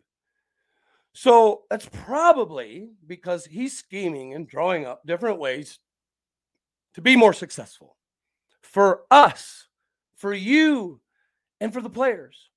So 1.12 1.62
that's 1.70 1.88
probably 1.90 2.90
because 3.06 3.46
he's 3.46 3.76
scheming 3.76 4.34
and 4.34 4.46
drawing 4.46 4.84
up 4.84 5.06
different 5.06 5.38
ways 5.38 5.78
to 6.94 7.00
be 7.00 7.16
more 7.16 7.32
successful 7.32 7.96
for 8.62 9.02
us, 9.10 9.68
for 10.14 10.32
you, 10.32 11.00
and 11.60 11.72
for 11.72 11.80
the 11.80 11.90
players. 11.90 12.50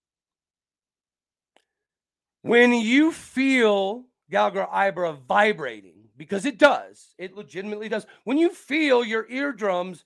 When 2.41 2.73
you 2.73 3.11
feel 3.11 4.05
Gallagher 4.29 4.67
Iba 4.73 5.21
vibrating, 5.27 6.09
because 6.17 6.45
it 6.45 6.57
does, 6.57 7.15
it 7.17 7.35
legitimately 7.35 7.89
does. 7.89 8.05
When 8.25 8.37
you 8.37 8.49
feel 8.49 9.03
your 9.03 9.25
eardrums 9.29 10.03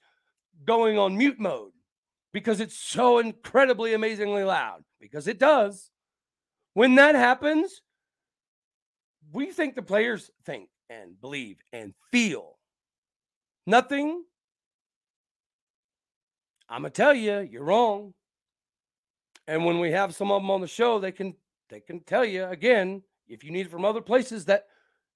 going 0.65 0.97
on 0.97 1.17
mute 1.17 1.39
mode 1.39 1.72
because 2.33 2.59
it's 2.59 2.77
so 2.77 3.19
incredibly 3.19 3.93
amazingly 3.93 4.43
loud, 4.43 4.83
because 4.99 5.27
it 5.27 5.39
does. 5.39 5.91
When 6.73 6.95
that 6.95 7.15
happens, 7.15 7.81
we 9.31 9.51
think 9.51 9.75
the 9.75 9.83
players 9.83 10.31
think 10.45 10.69
and 10.89 11.19
believe 11.21 11.57
and 11.71 11.93
feel. 12.11 12.57
Nothing. 13.65 14.23
I'm 16.67 16.83
to 16.83 16.89
tell 16.89 17.13
you, 17.13 17.39
you're 17.39 17.63
wrong. 17.63 18.13
And 19.47 19.65
when 19.65 19.79
we 19.79 19.91
have 19.91 20.15
some 20.15 20.31
of 20.31 20.41
them 20.41 20.49
on 20.49 20.61
the 20.61 20.67
show, 20.67 20.99
they 20.99 21.11
can 21.11 21.35
they 21.69 21.79
can 21.79 21.99
tell 22.01 22.25
you 22.25 22.45
again, 22.45 23.03
if 23.27 23.43
you 23.43 23.51
need 23.51 23.67
it 23.67 23.71
from 23.71 23.85
other 23.85 24.01
places, 24.01 24.45
that 24.45 24.65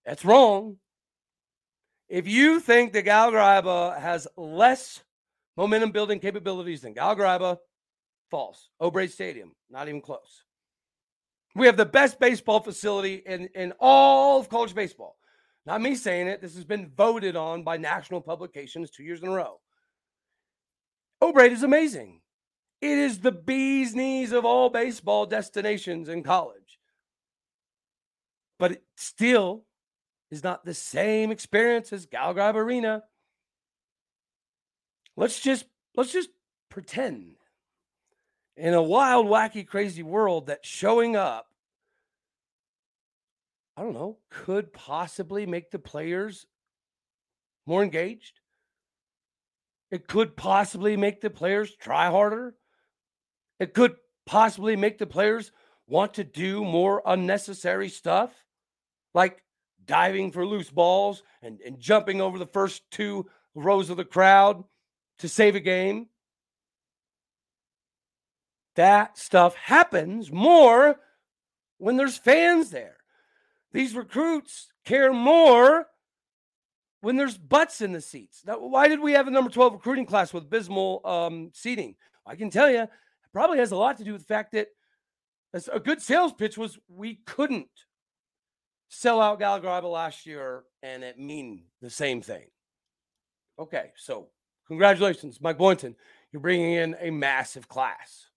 that's 0.06 0.26
wrong. 0.26 0.78
If 2.10 2.28
you 2.28 2.60
think 2.60 2.94
that 2.94 3.04
Gallagher 3.04 4.00
has 4.00 4.28
less 4.38 5.04
momentum 5.58 5.92
building 5.92 6.20
capabilities 6.20 6.82
than 6.82 6.94
Gallagher 6.94 7.58
false. 8.30 8.70
O'Brate 8.80 9.12
Stadium, 9.12 9.54
not 9.70 9.88
even 9.88 10.02
close. 10.02 10.44
We 11.56 11.66
have 11.66 11.78
the 11.78 11.86
best 11.86 12.20
baseball 12.20 12.60
facility 12.60 13.16
in, 13.26 13.50
in 13.56 13.74
all 13.80 14.40
of 14.40 14.50
college 14.50 14.76
baseball. 14.76 15.18
Not 15.66 15.82
me 15.82 15.96
saying 15.96 16.28
it. 16.28 16.42
This 16.42 16.56
has 16.56 16.64
been 16.64 16.92
voted 16.96 17.36
on 17.36 17.64
by 17.64 17.78
national 17.78 18.22
publications 18.22 18.90
two 18.90 19.04
years 19.04 19.22
in 19.22 19.30
a 19.30 19.32
row. 19.32 19.60
O'Brate 21.22 21.52
is 21.52 21.64
amazing. 21.64 22.22
It 22.80 22.98
is 22.98 23.20
the 23.20 23.32
bee's 23.32 23.96
knees 23.96 24.32
of 24.32 24.46
all 24.46 24.70
baseball 24.70 25.26
destinations 25.26 26.10
in 26.10 26.22
college. 26.22 26.80
But 28.60 28.74
it 28.74 28.84
still 28.96 29.66
is 30.30 30.44
not 30.44 30.64
the 30.64 30.74
same 30.74 31.32
experience 31.32 31.92
as 31.92 32.06
Gallagher 32.06 32.60
Arena. 32.60 33.04
Let's 35.18 35.40
just 35.40 35.66
let's 35.96 36.14
just 36.14 36.30
pretend 36.70 37.38
in 38.56 38.76
a 38.76 38.82
wild, 38.82 39.26
wacky, 39.26 39.66
crazy 39.66 40.04
world 40.04 40.48
that 40.48 40.64
showing 40.64 41.16
up, 41.16 41.48
I 43.76 43.82
don't 43.82 43.94
know, 43.94 44.20
could 44.30 44.72
possibly 44.72 45.48
make 45.48 45.72
the 45.72 45.80
players 45.80 46.46
more 47.66 47.84
engaged. 47.84 48.42
It 49.90 50.08
could 50.08 50.38
possibly 50.38 50.98
make 50.98 51.22
the 51.22 51.30
players 51.32 51.76
try 51.76 52.12
harder. 52.12 52.56
It 53.60 53.74
could 53.74 53.96
possibly 54.28 54.76
make 54.76 55.00
the 55.00 55.08
players 55.08 55.52
want 55.88 56.16
to 56.16 56.24
do 56.24 56.64
more 56.64 57.02
unnecessary 57.06 57.90
stuff, 57.90 58.32
like 59.16 59.44
diving 59.84 60.32
for 60.32 60.46
loose 60.46 60.70
balls 60.70 61.24
and, 61.42 61.60
and 61.62 61.80
jumping 61.80 62.22
over 62.22 62.38
the 62.38 62.46
first 62.46 62.84
two 62.92 63.26
rows 63.56 63.90
of 63.90 63.98
the 63.98 64.06
crowd 64.06 64.64
to 65.20 65.28
save 65.28 65.56
a 65.56 65.60
game. 65.60 66.08
That 68.76 69.18
stuff 69.18 69.56
happens 69.56 70.32
more 70.32 71.00
when 71.78 71.98
there's 71.98 72.18
fans 72.18 72.70
there. 72.70 72.98
These 73.72 73.96
recruits 73.96 74.72
care 74.86 75.12
more 75.12 75.88
when 77.02 77.16
there's 77.16 77.38
butts 77.38 77.82
in 77.82 77.92
the 77.92 78.02
seats. 78.02 78.44
Now, 78.46 78.60
why 78.60 78.88
did 78.88 79.00
we 79.00 79.14
have 79.14 79.28
a 79.28 79.32
number 79.32 79.50
12 79.50 79.74
recruiting 79.74 80.06
class 80.06 80.34
with 80.34 80.44
abysmal 80.44 81.02
um, 81.06 81.52
seating? 81.54 81.96
I 82.26 82.36
can 82.36 82.50
tell 82.50 82.70
you, 82.70 82.82
it 82.82 82.90
probably 83.34 83.60
has 83.60 83.72
a 83.72 83.78
lot 83.78 83.98
to 83.98 84.04
do 84.04 84.14
with 84.14 84.22
the 84.22 84.34
fact 84.34 84.52
that 84.54 84.68
a 85.72 85.80
good 85.80 86.02
sales 86.02 86.34
pitch 86.34 86.58
was 86.58 86.78
we 86.88 87.16
couldn't 87.26 87.70
sell 88.90 89.22
out 89.22 89.40
Gallagher 89.40 89.88
last 89.88 90.26
year 90.26 90.64
and 90.84 91.04
it 91.04 91.18
mean 91.18 91.64
the 91.82 91.90
same 91.90 92.22
thing. 92.22 92.48
Okay, 93.60 93.92
so 93.96 94.28
Congratulations, 94.68 95.40
Mike 95.42 95.58
Boynton. 95.58 95.96
You're 96.32 96.42
bringing 96.42 96.74
in 96.74 96.96
a 97.00 97.10
massive 97.10 97.68
class. 97.68 98.28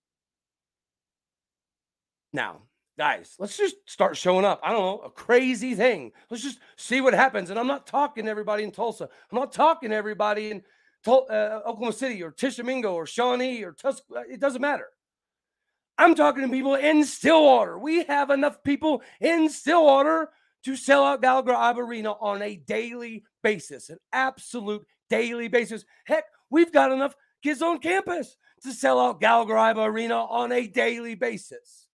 Now, 2.33 2.63
guys, 2.97 3.35
let's 3.39 3.57
just 3.57 3.77
start 3.87 4.17
showing 4.17 4.45
up. 4.45 4.61
I 4.63 4.71
don't 4.71 4.81
know, 4.81 5.05
a 5.05 5.11
crazy 5.11 5.75
thing. 5.75 6.13
Let's 6.31 6.43
just 6.43 6.61
see 6.77 7.01
what 7.01 7.15
happens. 7.15 7.51
And 7.51 7.59
I'm 7.59 7.67
not 7.67 7.87
talking 7.87 8.25
to 8.25 8.31
everybody 8.31 8.63
in 8.63 8.71
Tulsa. 8.71 9.09
I'm 9.31 9.39
not 9.39 9.53
talking 9.53 9.91
to 9.91 9.97
everybody 9.97 10.51
in 10.51 10.63
uh, 11.07 11.61
Oklahoma 11.67 11.93
City 11.93 12.23
or 12.23 12.31
Tishomingo 12.31 12.95
or 12.95 13.07
Shawnee 13.07 13.65
or 13.65 13.73
Tusk. 13.73 14.05
Uh, 14.15 14.21
it 14.31 14.39
doesn't 14.39 14.61
matter. 14.61 14.89
I'm 15.99 16.15
talking 16.15 16.43
to 16.43 16.49
people 16.49 16.77
in 16.77 17.05
Stillwater. 17.05 17.79
We 17.79 18.05
have 18.05 18.31
enough 18.31 18.63
people 18.63 19.03
in 19.21 19.51
Stillwater 19.51 20.31
to 20.65 20.77
sell 20.77 21.05
out 21.05 21.23
Gallagher 21.23 21.83
Arena 21.83 22.13
on 22.13 22.43
a 22.43 22.57
daily 22.57 23.25
basis, 23.43 23.91
an 23.91 23.99
absolute 24.13 24.87
daily 25.11 25.49
basis. 25.49 25.85
Heck, 26.07 26.25
we've 26.49 26.73
got 26.73 26.93
enough 26.93 27.15
kids 27.43 27.61
on 27.61 27.79
campus 27.79 28.37
to 28.63 28.73
sell 28.73 29.01
out 29.01 29.21
Gallagher 29.21 29.81
Arena 29.81 30.17
on 30.17 30.53
a 30.53 30.67
daily 30.67 31.15
basis. 31.15 31.87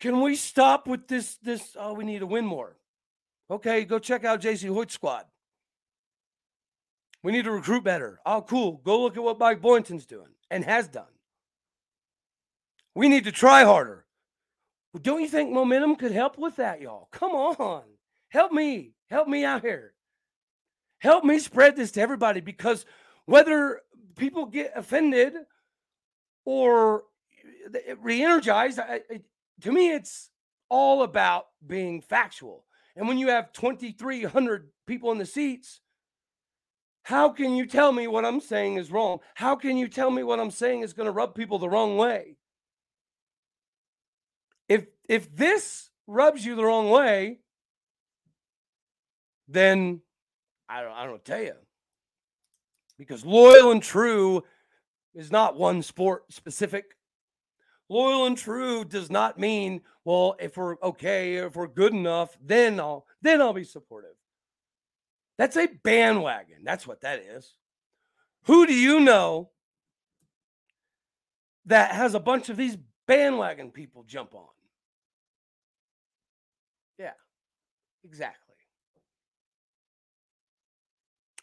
Can 0.00 0.20
we 0.20 0.36
stop 0.36 0.86
with 0.86 1.08
this? 1.08 1.36
This 1.42 1.76
oh, 1.78 1.92
we 1.94 2.04
need 2.04 2.20
to 2.20 2.26
win 2.26 2.46
more. 2.46 2.76
Okay, 3.50 3.84
go 3.84 3.98
check 3.98 4.24
out 4.24 4.40
Jacie 4.40 4.72
Hoyt's 4.72 4.94
squad. 4.94 5.24
We 7.22 7.32
need 7.32 7.44
to 7.44 7.50
recruit 7.50 7.84
better. 7.84 8.20
Oh, 8.24 8.40
cool. 8.40 8.80
Go 8.84 9.02
look 9.02 9.16
at 9.16 9.22
what 9.22 9.38
Mike 9.38 9.60
Boynton's 9.60 10.06
doing 10.06 10.30
and 10.50 10.64
has 10.64 10.88
done. 10.88 11.04
We 12.94 13.08
need 13.08 13.24
to 13.24 13.32
try 13.32 13.64
harder. 13.64 14.06
Don't 15.00 15.20
you 15.20 15.28
think 15.28 15.52
momentum 15.52 15.96
could 15.96 16.12
help 16.12 16.38
with 16.38 16.56
that, 16.56 16.80
y'all? 16.80 17.08
Come 17.12 17.32
on. 17.32 17.82
Help 18.30 18.52
me. 18.52 18.94
Help 19.10 19.28
me 19.28 19.44
out 19.44 19.62
here. 19.62 19.92
Help 21.00 21.24
me 21.24 21.38
spread 21.38 21.76
this 21.76 21.90
to 21.92 22.00
everybody 22.00 22.40
because 22.40 22.86
whether 23.24 23.80
people 24.16 24.46
get 24.46 24.72
offended 24.76 25.34
or 26.44 27.04
re-energized, 27.98 28.78
to 29.62 29.72
me, 29.72 29.90
it's 29.92 30.30
all 30.68 31.02
about 31.02 31.46
being 31.66 32.00
factual. 32.00 32.64
And 32.96 33.08
when 33.08 33.18
you 33.18 33.28
have 33.28 33.52
2,300 33.52 34.70
people 34.86 35.10
in 35.10 35.18
the 35.18 35.26
seats, 35.26 35.80
how 37.02 37.30
can 37.30 37.56
you 37.56 37.66
tell 37.66 37.92
me 37.92 38.06
what 38.06 38.24
I'm 38.24 38.40
saying 38.40 38.76
is 38.76 38.90
wrong? 38.90 39.20
How 39.34 39.56
can 39.56 39.76
you 39.78 39.88
tell 39.88 40.10
me 40.10 40.22
what 40.22 40.38
I'm 40.38 40.50
saying 40.50 40.82
is 40.82 40.92
going 40.92 41.06
to 41.06 41.12
rub 41.12 41.34
people 41.34 41.58
the 41.58 41.68
wrong 41.68 41.96
way? 41.96 42.36
If 44.68 44.86
if 45.08 45.34
this 45.34 45.90
rubs 46.06 46.44
you 46.44 46.54
the 46.54 46.64
wrong 46.64 46.90
way, 46.90 47.40
then 49.48 50.02
I 50.70 50.82
don't, 50.82 50.92
I 50.92 51.04
don't 51.04 51.24
tell 51.24 51.42
you. 51.42 51.54
Because 52.96 53.24
loyal 53.24 53.72
and 53.72 53.82
true 53.82 54.44
is 55.14 55.32
not 55.32 55.58
one 55.58 55.82
sport 55.82 56.32
specific. 56.32 56.96
Loyal 57.88 58.26
and 58.26 58.38
true 58.38 58.84
does 58.84 59.10
not 59.10 59.38
mean, 59.38 59.80
well, 60.04 60.36
if 60.38 60.56
we're 60.56 60.76
okay, 60.80 61.36
if 61.36 61.56
we're 61.56 61.66
good 61.66 61.92
enough, 61.92 62.38
then 62.40 62.78
I'll 62.78 63.04
then 63.20 63.42
I'll 63.42 63.52
be 63.52 63.64
supportive. 63.64 64.14
That's 65.38 65.56
a 65.56 65.66
bandwagon. 65.66 66.58
That's 66.62 66.86
what 66.86 67.00
that 67.00 67.20
is. 67.20 67.54
Who 68.44 68.66
do 68.66 68.74
you 68.74 69.00
know 69.00 69.50
that 71.66 71.92
has 71.92 72.14
a 72.14 72.20
bunch 72.20 72.48
of 72.48 72.56
these 72.56 72.76
bandwagon 73.08 73.70
people 73.70 74.04
jump 74.04 74.34
on? 74.34 74.46
Yeah, 76.98 77.12
exactly. 78.04 78.49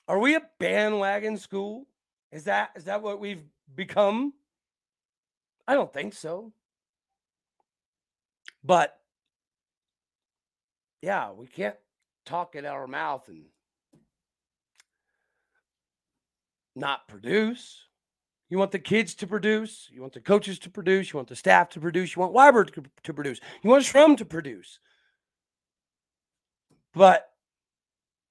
Are 0.07 0.19
we 0.19 0.35
a 0.35 0.41
bandwagon 0.59 1.37
school? 1.37 1.85
Is 2.31 2.45
that 2.45 2.71
is 2.75 2.85
that 2.85 3.01
what 3.01 3.19
we've 3.19 3.43
become? 3.75 4.33
I 5.67 5.73
don't 5.73 5.91
think 5.91 6.13
so. 6.13 6.53
But 8.63 8.97
yeah, 11.01 11.31
we 11.31 11.47
can't 11.47 11.75
talk 12.25 12.55
out 12.57 12.65
our 12.65 12.87
mouth 12.87 13.27
and 13.27 13.45
not 16.75 17.07
produce. 17.07 17.83
You 18.49 18.57
want 18.57 18.71
the 18.71 18.79
kids 18.79 19.13
to 19.15 19.27
produce. 19.27 19.89
You 19.91 20.01
want 20.01 20.13
the 20.13 20.21
coaches 20.21 20.57
to 20.59 20.69
produce. 20.69 21.11
You 21.11 21.17
want 21.17 21.27
the 21.27 21.35
staff 21.35 21.69
to 21.71 21.81
produce. 21.81 22.15
You 22.15 22.21
want 22.21 22.33
Weiberg 22.33 22.73
to, 22.75 22.83
to 23.03 23.13
produce. 23.13 23.41
You 23.61 23.69
want 23.69 23.83
Shrum 23.83 24.15
to 24.17 24.25
produce. 24.25 24.79
But 26.93 27.29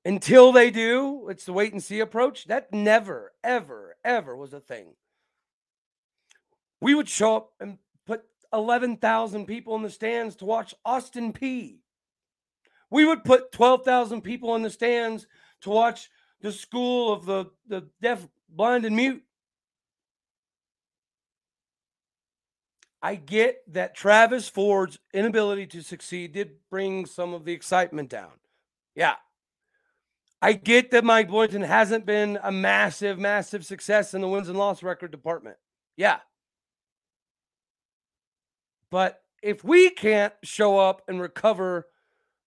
until 0.06 0.52
they 0.52 0.70
do, 0.70 1.28
it's 1.28 1.44
the 1.44 1.52
wait 1.52 1.72
and 1.72 1.82
see 1.82 1.98
approach. 1.98 2.44
That 2.44 2.72
never, 2.72 3.32
ever, 3.42 3.96
ever 4.04 4.36
was 4.36 4.52
a 4.52 4.60
thing. 4.60 4.94
We 6.80 6.94
would 6.94 7.08
show 7.08 7.36
up 7.36 7.52
and 7.58 7.78
put 8.06 8.22
11,000 8.52 9.46
people 9.46 9.74
in 9.74 9.82
the 9.82 9.90
stands 9.90 10.36
to 10.36 10.44
watch 10.44 10.76
Austin 10.84 11.32
Peay. 11.32 11.78
We 12.88 13.04
would 13.04 13.24
put 13.24 13.50
12,000 13.50 14.22
people 14.22 14.54
in 14.54 14.62
the 14.62 14.70
stands 14.70 15.26
to 15.62 15.70
watch 15.70 16.08
the 16.40 16.52
school 16.52 17.12
of 17.12 17.26
the, 17.26 17.46
the 17.66 17.88
deaf, 18.00 18.28
blind, 18.48 18.84
and 18.84 18.94
mute. 18.94 19.24
I 23.02 23.16
get 23.16 23.62
that 23.72 23.96
Travis 23.96 24.48
Ford's 24.48 25.00
inability 25.12 25.66
to 25.68 25.82
succeed 25.82 26.32
did 26.32 26.52
bring 26.70 27.06
some 27.06 27.34
of 27.34 27.44
the 27.44 27.52
excitement 27.52 28.08
down. 28.08 28.30
Yeah. 28.94 29.16
I 30.42 30.52
get 30.52 30.90
that 30.90 31.04
Mike 31.04 31.28
Boynton 31.28 31.62
hasn't 31.62 32.04
been 32.04 32.38
a 32.42 32.52
massive, 32.52 33.18
massive 33.18 33.64
success 33.64 34.14
in 34.14 34.20
the 34.20 34.28
wins 34.28 34.48
and 34.48 34.58
loss 34.58 34.82
record 34.82 35.10
department. 35.10 35.56
Yeah. 35.96 36.18
But 38.90 39.22
if 39.42 39.64
we 39.64 39.90
can't 39.90 40.34
show 40.42 40.78
up 40.78 41.02
and 41.08 41.20
recover 41.20 41.86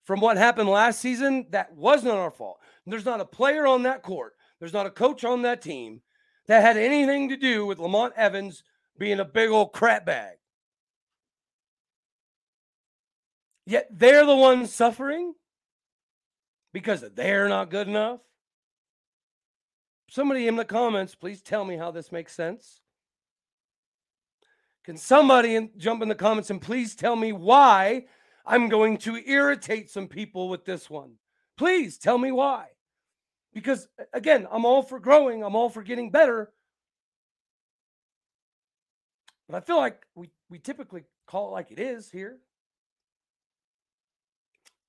from 0.04 0.22
what 0.22 0.38
happened 0.38 0.70
last 0.70 1.00
season, 1.00 1.48
that 1.50 1.74
wasn't 1.74 2.14
our 2.14 2.32
fault. 2.32 2.60
There's 2.86 3.06
not 3.06 3.22
a 3.22 3.26
player 3.26 3.68
on 3.68 3.84
that 3.84 4.02
court, 4.02 4.34
there's 4.60 4.74
not 4.74 4.86
a 4.86 4.92
coach 4.92 5.24
on 5.24 5.44
that 5.44 5.62
team 5.62 6.02
that 6.48 6.62
had 6.62 6.78
anything 6.78 7.30
to 7.30 7.38
do 7.38 7.66
with 7.66 7.80
Lamont 7.80 8.14
Evans 8.16 8.64
being 8.98 9.20
a 9.20 9.26
big 9.26 9.50
old 9.50 9.72
crap 9.72 10.06
bag. 10.06 10.38
Yet 13.66 13.88
they're 13.92 14.26
the 14.26 14.36
ones 14.36 14.74
suffering 14.74 15.36
because 16.80 17.04
they're 17.14 17.50
not 17.50 17.70
good 17.70 17.90
enough. 17.90 18.22
Somebody 20.10 20.48
in 20.48 20.56
the 20.56 20.64
comments, 20.64 21.14
please 21.14 21.42
tell 21.42 21.66
me 21.66 21.76
how 21.76 21.92
this 21.92 22.12
makes 22.12 22.34
sense. 22.34 22.80
Can 24.86 24.96
somebody 24.96 25.56
in, 25.56 25.72
jump 25.78 26.02
in 26.02 26.08
the 26.08 26.16
comments 26.16 26.50
and 26.50 26.62
please 26.62 26.96
tell 26.96 27.18
me 27.18 27.34
why 27.34 28.06
I'm 28.46 28.70
going 28.70 28.98
to 29.00 29.18
irritate 29.30 29.90
some 29.90 30.08
people 30.08 30.48
with 30.48 30.64
this 30.64 30.90
one? 30.90 31.16
Please 31.58 31.98
tell 31.98 32.18
me 32.18 32.32
why. 32.32 32.68
Because 33.54 33.88
again, 34.14 34.48
I'm 34.50 34.66
all 34.66 34.82
for 34.82 35.00
growing, 35.00 35.44
I'm 35.44 35.56
all 35.56 35.70
for 35.70 35.84
getting 35.84 36.12
better. 36.12 36.50
But 39.50 39.58
I 39.58 39.60
feel 39.60 39.78
like 39.78 40.06
we, 40.16 40.30
we 40.50 40.60
typically 40.60 41.04
call 41.28 41.50
it 41.50 41.52
like 41.52 41.72
it 41.72 41.80
is 41.80 42.10
here. 42.10 42.38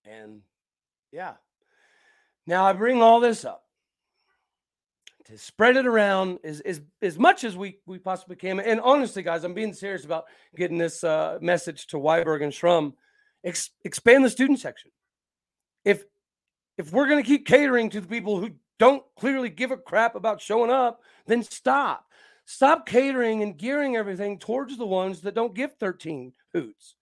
And 0.05 0.42
yeah. 1.12 1.35
Now 2.46 2.64
I 2.64 2.72
bring 2.72 3.03
all 3.03 3.20
this 3.20 3.44
up 3.44 3.64
to 5.31 5.38
spread 5.38 5.76
it 5.76 5.87
around 5.87 6.38
as, 6.42 6.61
as, 6.61 6.81
as 7.03 7.18
much 7.18 7.44
as 7.44 7.57
we, 7.57 7.79
we 7.87 7.98
possibly 7.98 8.37
can. 8.37 8.59
And 8.61 8.81
honestly, 8.81 9.22
guys, 9.22 9.44
I'm 9.44 9.55
being 9.55 9.72
serious 9.72 10.05
about 10.05 10.24
getting 10.57 10.79
this 10.79 11.05
uh, 11.05 11.38
message 11.40 11.87
to 11.88 11.96
Weiberg 11.96 12.42
and 12.42 12.53
Shrum. 12.53 12.94
Ex- 13.44 13.70
expand 13.85 14.24
the 14.24 14.31
student 14.31 14.59
section. 14.59 14.90
If 15.85 16.05
if 16.76 16.92
we're 16.92 17.09
going 17.09 17.22
to 17.22 17.29
keep 17.29 17.46
catering 17.46 17.90
to 17.90 18.00
the 18.00 18.09
people 18.09 18.40
who 18.40 18.53
don't 18.79 19.03
clearly 19.18 19.50
give 19.50 19.70
a 19.70 19.76
crap 19.76 20.14
about 20.14 20.40
showing 20.40 20.70
up, 20.70 21.03
then 21.26 21.42
stop. 21.42 22.07
Stop 22.46 22.87
catering 22.87 23.42
and 23.42 23.59
gearing 23.59 23.96
everything 23.96 24.38
towards 24.38 24.79
the 24.79 24.87
ones 24.87 25.20
that 25.20 25.35
don't 25.35 25.55
give 25.55 25.74
13 25.74 26.33
hoots. 26.55 26.94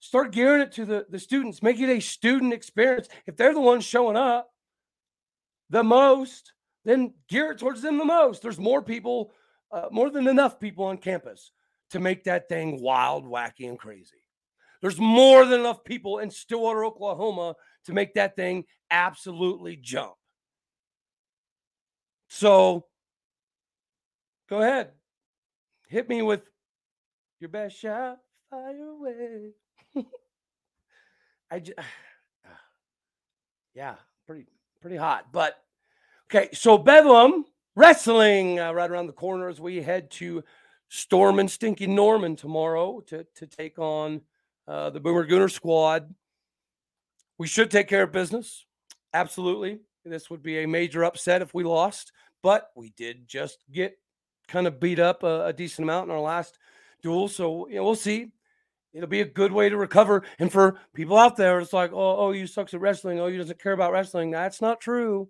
Start 0.00 0.32
gearing 0.32 0.60
it 0.60 0.72
to 0.72 0.84
the, 0.84 1.06
the 1.08 1.18
students. 1.18 1.62
Make 1.62 1.80
it 1.80 1.88
a 1.88 1.98
student 1.98 2.52
experience. 2.52 3.08
If 3.26 3.38
they're 3.38 3.54
the 3.54 3.60
ones 3.60 3.84
showing 3.84 4.16
up 4.16 4.50
the 5.70 5.82
most, 5.82 6.52
then 6.84 7.14
gear 7.28 7.52
it 7.52 7.58
towards 7.58 7.82
them 7.82 7.98
the 7.98 8.04
most. 8.04 8.42
There's 8.42 8.58
more 8.58 8.82
people, 8.82 9.32
uh, 9.72 9.86
more 9.90 10.10
than 10.10 10.28
enough 10.28 10.60
people 10.60 10.84
on 10.84 10.98
campus 10.98 11.52
to 11.90 12.00
make 12.00 12.24
that 12.24 12.48
thing 12.48 12.80
wild, 12.80 13.24
wacky, 13.24 13.68
and 13.68 13.78
crazy. 13.78 14.22
There's 14.80 14.98
more 14.98 15.44
than 15.44 15.60
enough 15.60 15.84
people 15.84 16.18
in 16.18 16.30
Stillwater, 16.30 16.84
Oklahoma 16.84 17.54
to 17.86 17.92
make 17.92 18.14
that 18.14 18.36
thing 18.36 18.64
absolutely 18.90 19.76
jump. 19.76 20.14
So 22.28 22.86
go 24.48 24.60
ahead. 24.60 24.90
Hit 25.88 26.08
me 26.08 26.22
with 26.22 26.42
your 27.40 27.48
best 27.48 27.78
shot, 27.78 28.18
fire 28.50 28.88
away. 28.88 29.52
I 31.50 31.60
just, 31.60 31.78
yeah, 33.74 33.94
pretty 34.26 34.46
pretty 34.80 34.96
hot. 34.96 35.26
But 35.32 35.56
okay, 36.30 36.48
so 36.52 36.78
Bedlam 36.78 37.44
wrestling 37.74 38.58
uh, 38.60 38.72
right 38.72 38.90
around 38.90 39.06
the 39.06 39.12
corner 39.12 39.48
as 39.48 39.60
we 39.60 39.82
head 39.82 40.10
to 40.12 40.42
Storm 40.88 41.38
and 41.38 41.50
Stinky 41.50 41.86
Norman 41.86 42.36
tomorrow 42.36 43.00
to 43.08 43.26
to 43.36 43.46
take 43.46 43.78
on 43.78 44.20
uh, 44.68 44.90
the 44.90 45.00
Boomer 45.00 45.26
Gooner 45.26 45.50
squad. 45.50 46.14
We 47.38 47.46
should 47.46 47.70
take 47.70 47.88
care 47.88 48.04
of 48.04 48.12
business. 48.12 48.64
Absolutely. 49.12 49.80
This 50.04 50.30
would 50.30 50.42
be 50.42 50.62
a 50.62 50.68
major 50.68 51.04
upset 51.04 51.42
if 51.42 51.52
we 51.52 51.64
lost, 51.64 52.12
but 52.42 52.70
we 52.76 52.90
did 52.96 53.26
just 53.26 53.64
get 53.72 53.98
kind 54.46 54.66
of 54.66 54.78
beat 54.78 54.98
up 54.98 55.22
a, 55.22 55.46
a 55.46 55.52
decent 55.52 55.84
amount 55.84 56.08
in 56.08 56.14
our 56.14 56.20
last 56.20 56.58
duel. 57.02 57.28
So, 57.28 57.68
you 57.68 57.76
know, 57.76 57.84
we'll 57.84 57.96
see 57.96 58.30
it'll 58.96 59.08
be 59.08 59.20
a 59.20 59.26
good 59.26 59.52
way 59.52 59.68
to 59.68 59.76
recover. 59.76 60.22
And 60.38 60.50
for 60.50 60.78
people 60.94 61.18
out 61.18 61.36
there, 61.36 61.60
it's 61.60 61.72
like, 61.72 61.92
oh, 61.92 62.16
oh, 62.16 62.30
you 62.32 62.46
sucks 62.46 62.72
at 62.72 62.80
wrestling. 62.80 63.20
Oh, 63.20 63.26
you 63.26 63.36
doesn't 63.36 63.62
care 63.62 63.72
about 63.72 63.92
wrestling. 63.92 64.30
That's 64.30 64.62
not 64.62 64.80
true. 64.80 65.28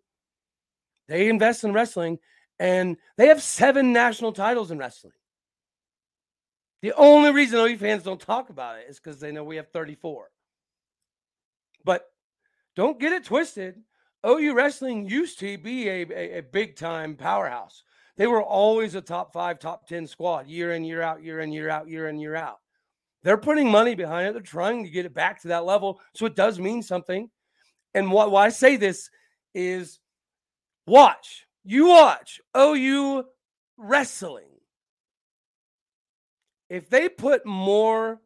They 1.09 1.29
invest 1.29 1.65
in 1.65 1.73
wrestling, 1.73 2.19
and 2.59 2.97
they 3.17 3.27
have 3.27 3.43
seven 3.43 3.93
national 3.93 4.33
titles 4.33 4.71
in 4.71 4.79
wrestling. 4.79 5.13
The 6.83 6.93
only 6.93 7.33
reason 7.33 7.59
OU 7.59 7.79
fans 7.79 8.03
don't 8.05 8.21
talk 8.21 8.51
about 8.51 8.79
it 8.79 8.87
is 8.89 9.01
because 9.01 9.19
they 9.19 9.33
know 9.33 9.43
we 9.43 9.57
have 9.57 9.69
34. 9.71 10.31
But 11.85 12.05
don't 12.77 13.01
get 13.01 13.13
it 13.13 13.25
twisted. 13.25 13.83
OU 14.25 14.55
wrestling 14.55 15.09
used 15.09 15.39
to 15.41 15.59
be 15.59 15.89
a, 15.89 16.07
a, 16.11 16.39
a 16.39 16.43
big 16.43 16.77
time 16.77 17.17
powerhouse. 17.17 17.83
They 18.17 18.27
were 18.27 18.43
always 18.43 18.95
a 18.95 19.01
top 19.01 19.33
five, 19.33 19.59
top 19.59 19.87
10 19.89 20.07
squad 20.07 20.49
year 20.49 20.73
in, 20.73 20.85
year 20.85 21.03
out, 21.03 21.23
year 21.23 21.41
in, 21.41 21.53
year 21.53 21.69
out, 21.69 21.89
year 21.89 22.09
in, 22.09 22.19
year 22.19 22.35
out. 22.35 22.59
They're 23.27 23.37
putting 23.37 23.69
money 23.69 23.97
behind 23.97 24.29
it. 24.29 24.35
They're 24.35 24.41
trying 24.41 24.85
to 24.85 24.89
get 24.89 25.05
it 25.05 25.13
back 25.13 25.43
to 25.43 25.49
that 25.49 25.65
level. 25.65 26.01
So 26.15 26.27
it 26.27 26.37
does 26.37 26.61
mean 26.61 26.81
something. 26.81 27.29
And 27.93 28.13
what, 28.13 28.31
why 28.31 28.47
I 28.47 28.51
say 28.51 28.77
this 28.77 29.11
is 29.53 29.99
watch, 30.87 31.45
you 31.65 31.89
watch 31.89 32.41
OU 32.57 33.25
wrestling. 33.77 34.61
If 36.71 36.89
they 36.89 37.09
put 37.09 37.45
more 37.45 38.21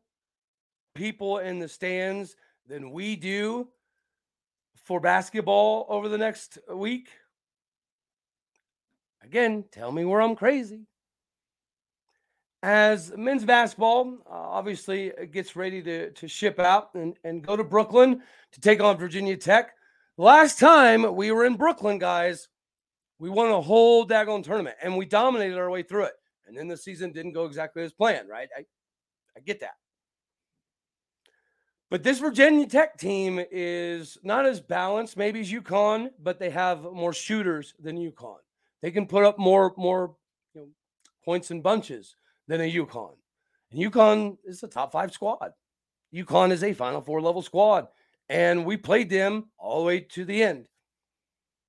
people 0.95 1.39
in 1.39 1.61
the 1.61 1.69
stands 1.69 2.37
than 2.67 2.91
we 2.91 3.17
do 3.17 3.69
for 4.85 5.01
basketball 5.01 5.87
over 5.89 6.11
the 6.11 6.19
next 6.19 6.59
week, 6.71 7.09
again, 9.23 9.65
tell 9.73 9.93
me 9.93 10.05
where 10.05 10.21
I'm 10.21 10.37
crazy 10.37 10.83
as 12.63 13.13
men's 13.17 13.45
basketball 13.45 14.19
uh, 14.27 14.35
obviously 14.35 15.13
gets 15.33 15.57
ready 15.57 15.83
to, 15.83 16.11
to 16.11 16.29
ship 16.29 16.59
out 16.59 16.95
and, 16.95 17.17
and 17.25 17.43
go 17.43 17.57
to 17.57 17.65
Brooklyn 17.65 18.23
to 18.53 18.61
take 18.61 18.83
on 18.83 18.99
Virginia 18.99 19.37
Tech. 19.37 19.73
Last 20.19 20.59
time 20.59 21.15
we 21.15 21.33
were 21.33 21.47
in 21.47 21.57
Brooklyn, 21.57 21.99
guys, 21.99 22.49
we 23.19 23.31
won 23.31 23.51
a 23.51 23.61
whole 23.61 24.07
daggone 24.07 24.45
tournament 24.45 24.77
and 24.83 24.97
we 24.97 25.07
dominated 25.07 25.57
our 25.57 25.71
way 25.71 25.83
through 25.83 26.05
it. 26.05 26.15
And 26.47 26.57
then 26.57 26.69
the 26.69 26.77
season 26.77 27.13
didn't 27.13 27.33
go 27.33 27.47
exactly 27.47 27.83
as 27.83 27.93
planned, 27.93 28.29
right? 28.29 28.49
I, 28.57 28.65
I 29.37 29.41
get 29.41 29.61
that. 29.61 29.77
But 31.91 32.03
this 32.03 32.21
Virginia 32.21 32.67
Tech 32.67 32.99
team 32.99 33.45
is 33.51 34.19
not 34.23 34.47
as 34.47 34.61
balanced, 34.61 35.17
maybe 35.17 35.41
as 35.41 35.51
UConn, 35.51 36.11
but 36.23 36.39
they 36.39 36.51
have 36.51 36.83
more 36.83 37.13
shooters 37.13 37.75
than 37.81 37.97
UConn. 37.97 38.39
They 38.81 38.91
can 38.91 39.07
put 39.07 39.25
up 39.25 39.39
more 39.39 39.75
more 39.77 40.15
you 40.55 40.61
know, 40.61 40.69
points 41.25 41.51
in 41.51 41.63
bunches 41.63 42.17
than 42.51 42.61
a 42.61 42.71
UConn. 42.71 43.15
And 43.71 43.81
UConn 43.81 44.37
is 44.45 44.65
a 44.65 44.69
top 44.69 44.91
five 44.91 45.13
squad. 45.13 45.53
UConn 46.13 46.51
is 46.51 46.65
a 46.65 46.75
Final 46.75 47.01
Four 47.01 47.23
level 47.23 47.43
squad. 47.43 47.87
And 48.29 48.65
we 48.65 48.77
played 48.77 49.09
them 49.09 49.51
all 49.57 49.79
the 49.81 49.87
way 49.87 50.01
to 50.01 50.25
the 50.25 50.43
end. 50.43 50.69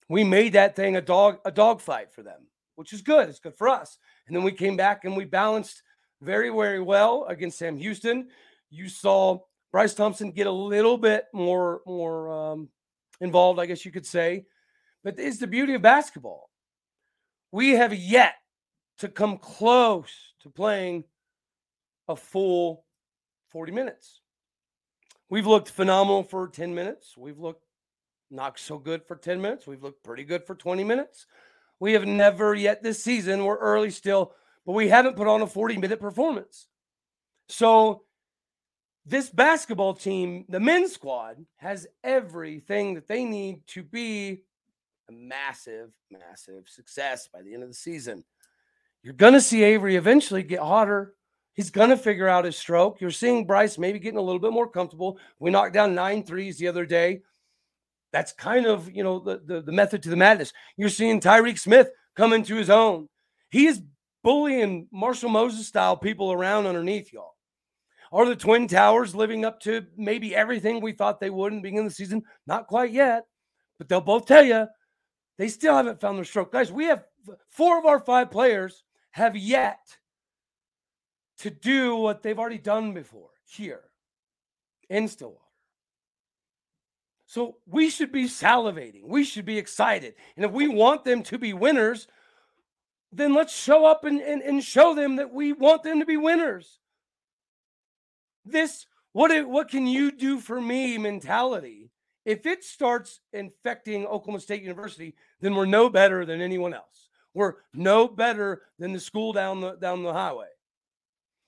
We 0.09 0.23
made 0.23 0.53
that 0.53 0.75
thing 0.75 0.95
a 0.95 1.01
dog 1.01 1.37
a 1.45 1.51
dog 1.51 1.81
fight 1.81 2.11
for 2.11 2.23
them, 2.23 2.47
which 2.75 2.93
is 2.93 3.01
good. 3.01 3.29
It's 3.29 3.39
good 3.39 3.55
for 3.55 3.69
us. 3.69 3.97
And 4.25 4.35
then 4.35 4.43
we 4.43 4.51
came 4.51 4.75
back 4.75 5.05
and 5.05 5.15
we 5.15 5.25
balanced 5.25 5.83
very, 6.19 6.49
very 6.49 6.81
well 6.81 7.25
against 7.25 7.59
Sam 7.59 7.77
Houston. 7.77 8.29
You 8.71 8.89
saw 8.89 9.39
Bryce 9.71 9.93
Thompson 9.93 10.31
get 10.31 10.47
a 10.47 10.51
little 10.51 10.97
bit 10.97 11.25
more 11.31 11.81
more 11.85 12.31
um, 12.31 12.69
involved, 13.19 13.59
I 13.59 13.67
guess 13.67 13.85
you 13.85 13.91
could 13.91 14.07
say. 14.07 14.45
But 15.03 15.19
it's 15.19 15.37
the 15.37 15.47
beauty 15.47 15.75
of 15.75 15.83
basketball. 15.83 16.49
We 17.51 17.71
have 17.71 17.93
yet 17.93 18.33
to 19.01 19.09
come 19.09 19.37
close 19.37 20.33
to 20.41 20.49
playing 20.49 21.03
a 22.07 22.15
full 22.15 22.85
40 23.49 23.71
minutes. 23.71 24.21
We've 25.27 25.47
looked 25.47 25.69
phenomenal 25.69 26.23
for 26.23 26.47
10 26.47 26.75
minutes. 26.75 27.17
We've 27.17 27.39
looked 27.39 27.65
not 28.29 28.59
so 28.59 28.77
good 28.77 29.03
for 29.03 29.15
10 29.15 29.41
minutes. 29.41 29.65
We've 29.65 29.81
looked 29.81 30.03
pretty 30.03 30.23
good 30.23 30.45
for 30.45 30.53
20 30.53 30.83
minutes. 30.83 31.25
We 31.79 31.93
have 31.93 32.05
never 32.05 32.53
yet 32.53 32.83
this 32.83 33.03
season, 33.03 33.43
we're 33.43 33.57
early 33.57 33.89
still, 33.89 34.33
but 34.67 34.73
we 34.73 34.89
haven't 34.89 35.15
put 35.15 35.27
on 35.27 35.41
a 35.41 35.47
40 35.47 35.77
minute 35.77 35.99
performance. 35.99 36.67
So, 37.49 38.03
this 39.03 39.31
basketball 39.31 39.95
team, 39.95 40.45
the 40.47 40.59
men's 40.59 40.93
squad, 40.93 41.43
has 41.57 41.87
everything 42.03 42.93
that 42.93 43.07
they 43.07 43.25
need 43.25 43.65
to 43.67 43.81
be 43.81 44.43
a 45.09 45.11
massive, 45.11 45.89
massive 46.11 46.69
success 46.69 47.27
by 47.33 47.41
the 47.41 47.55
end 47.55 47.63
of 47.63 47.69
the 47.69 47.75
season. 47.75 48.23
You're 49.03 49.13
going 49.13 49.33
to 49.33 49.41
see 49.41 49.63
Avery 49.63 49.95
eventually 49.95 50.43
get 50.43 50.59
hotter. 50.59 51.15
He's 51.53 51.69
going 51.69 51.89
to 51.89 51.97
figure 51.97 52.27
out 52.27 52.45
his 52.45 52.57
stroke. 52.57 53.01
You're 53.01 53.11
seeing 53.11 53.45
Bryce 53.45 53.77
maybe 53.77 53.99
getting 53.99 54.19
a 54.19 54.21
little 54.21 54.39
bit 54.39 54.53
more 54.53 54.69
comfortable. 54.69 55.17
We 55.39 55.51
knocked 55.51 55.73
down 55.73 55.95
nine 55.95 56.23
threes 56.23 56.57
the 56.57 56.67
other 56.67 56.85
day. 56.85 57.21
That's 58.13 58.31
kind 58.31 58.65
of, 58.65 58.91
you 58.91 59.03
know, 59.03 59.19
the, 59.19 59.41
the, 59.45 59.61
the 59.61 59.71
method 59.71 60.03
to 60.03 60.09
the 60.09 60.15
madness. 60.15 60.53
You're 60.77 60.89
seeing 60.89 61.19
Tyreek 61.19 61.57
Smith 61.57 61.89
come 62.15 62.33
into 62.33 62.55
his 62.55 62.69
own. 62.69 63.07
He 63.49 63.67
is 63.67 63.81
bullying 64.23 64.87
Marshall 64.91 65.29
Moses 65.29 65.67
style 65.67 65.97
people 65.97 66.31
around 66.31 66.67
underneath 66.67 67.11
y'all. 67.11 67.35
Are 68.11 68.25
the 68.25 68.35
Twin 68.35 68.67
Towers 68.67 69.15
living 69.15 69.45
up 69.45 69.61
to 69.61 69.85
maybe 69.97 70.35
everything 70.35 70.81
we 70.81 70.91
thought 70.91 71.19
they 71.19 71.29
would 71.29 71.53
in 71.53 71.59
the 71.59 71.63
beginning 71.63 71.85
of 71.85 71.91
the 71.91 71.95
season? 71.95 72.23
Not 72.45 72.67
quite 72.67 72.91
yet, 72.91 73.23
but 73.77 73.87
they'll 73.87 74.01
both 74.01 74.25
tell 74.25 74.43
you 74.43 74.67
they 75.37 75.47
still 75.47 75.75
haven't 75.75 76.01
found 76.01 76.17
their 76.17 76.25
stroke. 76.25 76.51
Guys, 76.51 76.71
we 76.71 76.85
have 76.85 77.05
four 77.49 77.79
of 77.79 77.85
our 77.85 77.99
five 77.99 78.29
players 78.29 78.83
have 79.11 79.35
yet 79.35 79.97
to 81.39 81.49
do 81.49 81.95
what 81.95 82.21
they've 82.21 82.39
already 82.39 82.57
done 82.57 82.93
before 82.93 83.29
here 83.45 83.81
in 84.89 85.07
Stillwater. 85.07 85.39
So 87.25 87.57
we 87.65 87.89
should 87.89 88.11
be 88.11 88.25
salivating. 88.25 89.07
We 89.07 89.23
should 89.23 89.45
be 89.45 89.57
excited. 89.57 90.15
And 90.35 90.43
if 90.43 90.51
we 90.51 90.67
want 90.67 91.05
them 91.05 91.23
to 91.23 91.37
be 91.37 91.53
winners, 91.53 92.07
then 93.11 93.33
let's 93.33 93.55
show 93.55 93.85
up 93.85 94.03
and, 94.03 94.19
and, 94.21 94.41
and 94.41 94.63
show 94.63 94.93
them 94.93 95.15
that 95.15 95.33
we 95.33 95.53
want 95.53 95.83
them 95.83 95.99
to 95.99 96.05
be 96.05 96.17
winners. 96.17 96.79
This, 98.45 98.85
what, 99.13 99.31
what 99.47 99.69
can 99.69 99.87
you 99.87 100.11
do 100.11 100.39
for 100.39 100.59
me 100.59 100.97
mentality, 100.97 101.91
if 102.25 102.45
it 102.45 102.63
starts 102.63 103.19
infecting 103.33 104.05
Oklahoma 104.05 104.39
State 104.39 104.61
University, 104.61 105.15
then 105.39 105.55
we're 105.55 105.65
no 105.65 105.89
better 105.89 106.25
than 106.25 106.41
anyone 106.41 106.73
else. 106.73 107.09
We're 107.33 107.55
no 107.73 108.07
better 108.07 108.63
than 108.79 108.91
the 108.93 108.99
school 108.99 109.33
down 109.33 109.61
the 109.61 109.75
down 109.75 110.03
the 110.03 110.13
highway. 110.13 110.47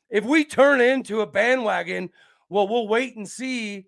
If 0.09 0.23
we 0.23 0.45
turn 0.45 0.79
into 0.79 1.21
a 1.21 1.27
bandwagon, 1.27 2.09
well, 2.49 2.67
we'll 2.67 2.87
wait 2.87 3.15
and 3.15 3.27
see 3.27 3.87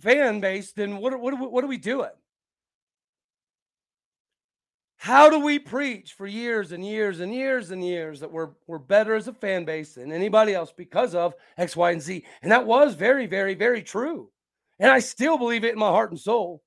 fan 0.00 0.40
base, 0.40 0.72
then 0.72 0.98
what, 0.98 1.18
what, 1.18 1.38
what 1.50 1.64
are 1.64 1.68
we 1.68 1.78
doing? 1.78 2.10
How 4.96 5.28
do 5.28 5.38
we 5.38 5.58
preach 5.58 6.14
for 6.14 6.26
years 6.26 6.72
and 6.72 6.84
years 6.84 7.20
and 7.20 7.34
years 7.34 7.70
and 7.70 7.84
years 7.84 8.20
that 8.20 8.32
we're, 8.32 8.50
we're 8.66 8.78
better 8.78 9.14
as 9.14 9.28
a 9.28 9.34
fan 9.34 9.64
base 9.66 9.94
than 9.94 10.12
anybody 10.12 10.54
else 10.54 10.72
because 10.74 11.14
of 11.14 11.34
X, 11.58 11.76
Y, 11.76 11.90
and 11.90 12.00
Z? 12.00 12.24
And 12.42 12.50
that 12.50 12.66
was 12.66 12.94
very, 12.94 13.26
very, 13.26 13.54
very 13.54 13.82
true. 13.82 14.30
And 14.78 14.90
I 14.90 15.00
still 15.00 15.36
believe 15.36 15.64
it 15.64 15.74
in 15.74 15.78
my 15.78 15.88
heart 15.88 16.10
and 16.10 16.18
soul. 16.18 16.62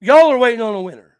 Y'all 0.00 0.30
are 0.30 0.38
waiting 0.38 0.60
on 0.60 0.74
a 0.74 0.82
winner. 0.82 1.15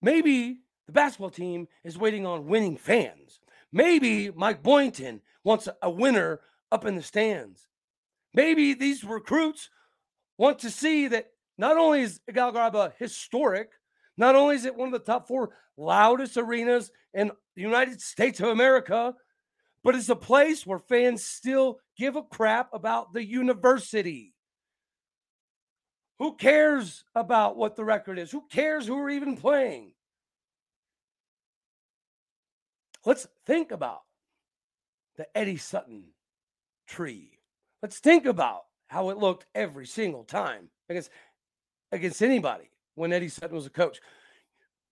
Maybe 0.00 0.60
the 0.86 0.92
basketball 0.92 1.30
team 1.30 1.68
is 1.84 1.98
waiting 1.98 2.26
on 2.26 2.46
winning 2.46 2.76
fans. 2.76 3.40
Maybe 3.72 4.30
Mike 4.30 4.62
Boynton 4.62 5.20
wants 5.44 5.68
a 5.82 5.90
winner 5.90 6.40
up 6.70 6.84
in 6.84 6.94
the 6.94 7.02
stands. 7.02 7.68
Maybe 8.34 8.74
these 8.74 9.04
recruits 9.04 9.70
want 10.36 10.60
to 10.60 10.70
see 10.70 11.08
that 11.08 11.30
not 11.56 11.76
only 11.76 12.02
is 12.02 12.20
Gallagher 12.32 12.94
historic, 12.98 13.70
not 14.16 14.36
only 14.36 14.56
is 14.56 14.64
it 14.64 14.76
one 14.76 14.88
of 14.88 14.92
the 14.92 15.12
top 15.12 15.26
four 15.26 15.50
loudest 15.76 16.36
arenas 16.36 16.90
in 17.14 17.30
the 17.54 17.62
United 17.62 18.00
States 18.00 18.40
of 18.40 18.48
America, 18.48 19.14
but 19.82 19.94
it's 19.94 20.08
a 20.08 20.16
place 20.16 20.66
where 20.66 20.78
fans 20.78 21.24
still 21.24 21.78
give 21.96 22.16
a 22.16 22.22
crap 22.22 22.68
about 22.72 23.12
the 23.12 23.24
university. 23.24 24.34
Who 26.18 26.34
cares 26.34 27.04
about 27.14 27.56
what 27.56 27.76
the 27.76 27.84
record 27.84 28.18
is? 28.18 28.30
Who 28.30 28.42
cares 28.50 28.86
who 28.86 28.98
are 28.98 29.10
even 29.10 29.36
playing? 29.36 29.92
Let's 33.04 33.28
think 33.46 33.70
about 33.70 34.02
the 35.16 35.26
Eddie 35.36 35.56
Sutton 35.56 36.04
tree. 36.88 37.38
Let's 37.82 38.00
think 38.00 38.26
about 38.26 38.62
how 38.88 39.10
it 39.10 39.18
looked 39.18 39.46
every 39.54 39.86
single 39.86 40.24
time 40.24 40.68
against 40.88 41.10
against 41.92 42.22
anybody 42.22 42.70
when 42.96 43.12
Eddie 43.12 43.28
Sutton 43.28 43.54
was 43.54 43.66
a 43.66 43.70
coach. 43.70 44.00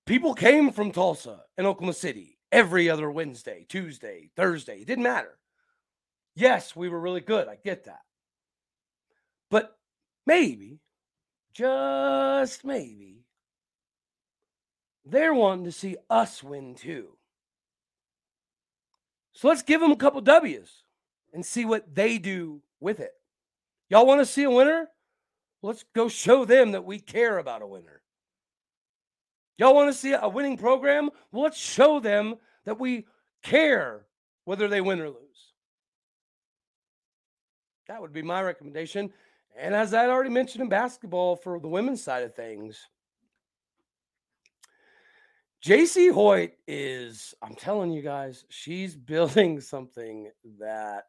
People 0.06 0.34
came 0.34 0.70
from 0.70 0.92
Tulsa 0.92 1.42
and 1.58 1.66
Oklahoma 1.66 1.92
City 1.92 2.38
every 2.52 2.88
other 2.88 3.10
Wednesday, 3.10 3.66
Tuesday, 3.68 4.30
Thursday. 4.36 4.78
It 4.80 4.86
didn't 4.86 5.04
matter. 5.04 5.36
Yes, 6.36 6.76
we 6.76 6.88
were 6.88 7.00
really 7.00 7.20
good. 7.20 7.48
I 7.48 7.58
get 7.64 7.84
that. 7.84 8.02
But 9.50 9.76
maybe, 10.26 10.80
just 11.56 12.64
maybe, 12.64 13.24
they're 15.04 15.32
wanting 15.32 15.64
to 15.64 15.72
see 15.72 15.96
us 16.10 16.42
win 16.42 16.74
too. 16.74 17.08
So 19.32 19.48
let's 19.48 19.62
give 19.62 19.80
them 19.80 19.92
a 19.92 19.96
couple 19.96 20.20
W's 20.20 20.82
and 21.32 21.44
see 21.44 21.64
what 21.64 21.94
they 21.94 22.18
do 22.18 22.60
with 22.80 23.00
it. 23.00 23.12
Y'all 23.88 24.06
want 24.06 24.20
to 24.20 24.26
see 24.26 24.42
a 24.42 24.50
winner? 24.50 24.88
Let's 25.62 25.84
go 25.94 26.08
show 26.08 26.44
them 26.44 26.72
that 26.72 26.84
we 26.84 26.98
care 26.98 27.38
about 27.38 27.62
a 27.62 27.66
winner. 27.66 28.02
Y'all 29.58 29.74
want 29.74 29.90
to 29.90 29.98
see 29.98 30.12
a 30.12 30.28
winning 30.28 30.58
program? 30.58 31.10
Well, 31.32 31.44
let's 31.44 31.58
show 31.58 32.00
them 32.00 32.36
that 32.66 32.78
we 32.78 33.06
care 33.42 34.04
whether 34.44 34.68
they 34.68 34.80
win 34.82 35.00
or 35.00 35.08
lose. 35.08 35.52
That 37.88 38.02
would 38.02 38.12
be 38.12 38.22
my 38.22 38.42
recommendation. 38.42 39.12
And 39.58 39.74
as 39.74 39.94
I 39.94 40.06
already 40.08 40.30
mentioned 40.30 40.62
in 40.62 40.68
basketball 40.68 41.36
for 41.36 41.58
the 41.58 41.68
women's 41.68 42.02
side 42.02 42.22
of 42.24 42.34
things, 42.34 42.78
Jacie 45.64 46.12
Hoyt 46.12 46.52
is, 46.68 47.34
I'm 47.42 47.54
telling 47.54 47.90
you 47.90 48.02
guys, 48.02 48.44
she's 48.48 48.94
building 48.96 49.60
something 49.60 50.30
that 50.60 51.04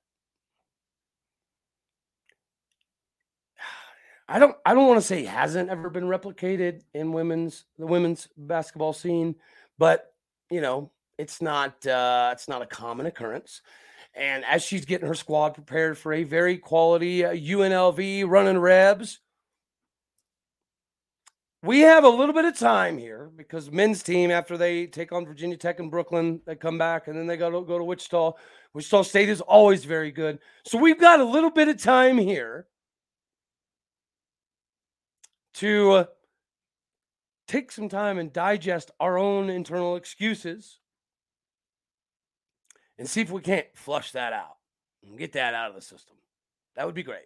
I 4.30 4.40
don't 4.40 4.56
I 4.66 4.74
don't 4.74 4.88
want 4.88 5.00
to 5.00 5.06
say 5.06 5.26
hasn't 5.26 5.70
ever 5.70 5.90
been 5.90 6.06
replicated 6.06 6.82
in 6.94 7.12
women's 7.12 7.66
the 7.78 7.86
women's 7.86 8.30
basketball 8.38 8.94
scene, 8.94 9.36
but 9.78 10.14
you 10.50 10.62
know, 10.62 10.92
it's 11.18 11.42
not 11.42 11.86
uh 11.86 12.30
it's 12.32 12.48
not 12.48 12.62
a 12.62 12.66
common 12.66 13.06
occurrence. 13.06 13.62
And 14.18 14.44
as 14.46 14.64
she's 14.64 14.86
getting 14.86 15.08
her 15.08 15.14
squad 15.14 15.54
prepared 15.54 15.96
for 15.96 16.12
a 16.12 16.24
very 16.24 16.58
quality 16.58 17.24
uh, 17.24 17.34
UNLV 17.34 18.28
running 18.28 18.58
Rebs, 18.58 19.20
we 21.62 21.82
have 21.82 22.04
a 22.04 22.10
little 22.10 22.34
bit 22.34 22.46
of 22.46 22.58
time 22.58 22.98
here 22.98 23.30
because 23.36 23.72
men's 23.72 24.02
team 24.02 24.32
after 24.32 24.58
they 24.58 24.88
take 24.88 25.12
on 25.12 25.26
Virginia 25.26 25.56
Tech 25.56 25.80
and 25.80 25.92
Brooklyn, 25.92 26.42
they 26.46 26.56
come 26.56 26.80
back 26.80 27.08
and 27.08 27.18
then 27.18 27.28
they 27.28 27.38
go 27.38 27.52
to 27.52 27.62
go 27.66 27.78
to 27.78 27.84
Wichita. 27.84 28.34
Wichita 28.74 29.04
State 29.04 29.30
is 29.30 29.42
always 29.42 29.86
very 29.86 30.12
good. 30.12 30.40
So 30.66 30.80
we've 30.80 31.00
got 31.00 31.20
a 31.20 31.24
little 31.24 31.52
bit 31.52 31.68
of 31.68 31.82
time 31.82 32.18
here 32.18 32.66
to 35.56 35.92
uh, 35.92 36.06
take 37.48 37.72
some 37.72 37.90
time 37.90 38.18
and 38.18 38.34
digest 38.34 38.90
our 39.00 39.18
own 39.20 39.50
internal 39.52 39.96
excuses 39.96 40.80
and 42.98 43.10
see 43.10 43.22
if 43.22 43.32
we 43.32 43.42
can't 43.42 43.68
flush 43.74 44.12
that 44.12 44.34
out 44.34 44.58
and 45.06 45.18
get 45.18 45.34
that 45.34 45.54
out 45.54 45.70
of 45.70 45.76
the 45.76 45.82
system. 45.82 46.16
That 46.76 46.86
would 46.86 46.96
be 46.96 47.04
great. 47.04 47.26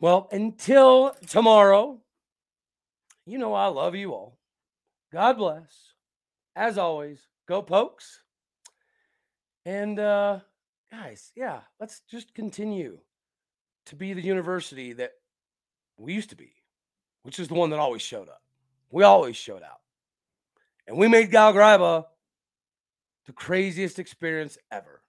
Well, 0.00 0.28
until 0.32 1.14
tomorrow, 1.26 2.00
you 3.26 3.38
know 3.38 3.52
I 3.52 3.66
love 3.66 3.94
you 3.94 4.12
all. 4.12 4.38
God 5.12 5.36
bless. 5.36 5.94
As 6.56 6.78
always, 6.78 7.20
go 7.46 7.62
pokes. 7.62 8.22
And 9.66 9.98
uh 9.98 10.40
guys, 10.90 11.32
yeah, 11.36 11.60
let's 11.78 12.00
just 12.10 12.34
continue 12.34 12.98
to 13.86 13.96
be 13.96 14.12
the 14.12 14.22
university 14.22 14.92
that 14.94 15.12
we 15.98 16.14
used 16.14 16.30
to 16.30 16.36
be, 16.36 16.52
which 17.22 17.38
is 17.38 17.48
the 17.48 17.54
one 17.54 17.70
that 17.70 17.78
always 17.78 18.02
showed 18.02 18.28
up. 18.28 18.42
We 18.90 19.04
always 19.04 19.36
showed 19.36 19.62
out. 19.62 19.80
And 20.86 20.96
we 20.96 21.08
made 21.08 21.30
Gallagher 21.30 21.60
Iba 21.60 22.06
the 23.26 23.32
craziest 23.32 23.98
experience 23.98 24.58
ever. 24.70 25.02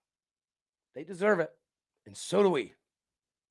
They 0.95 1.04
deserve 1.04 1.39
it. 1.39 1.52
And 2.06 2.15
so 2.17 2.43
do 2.43 2.50
we. 2.50 2.74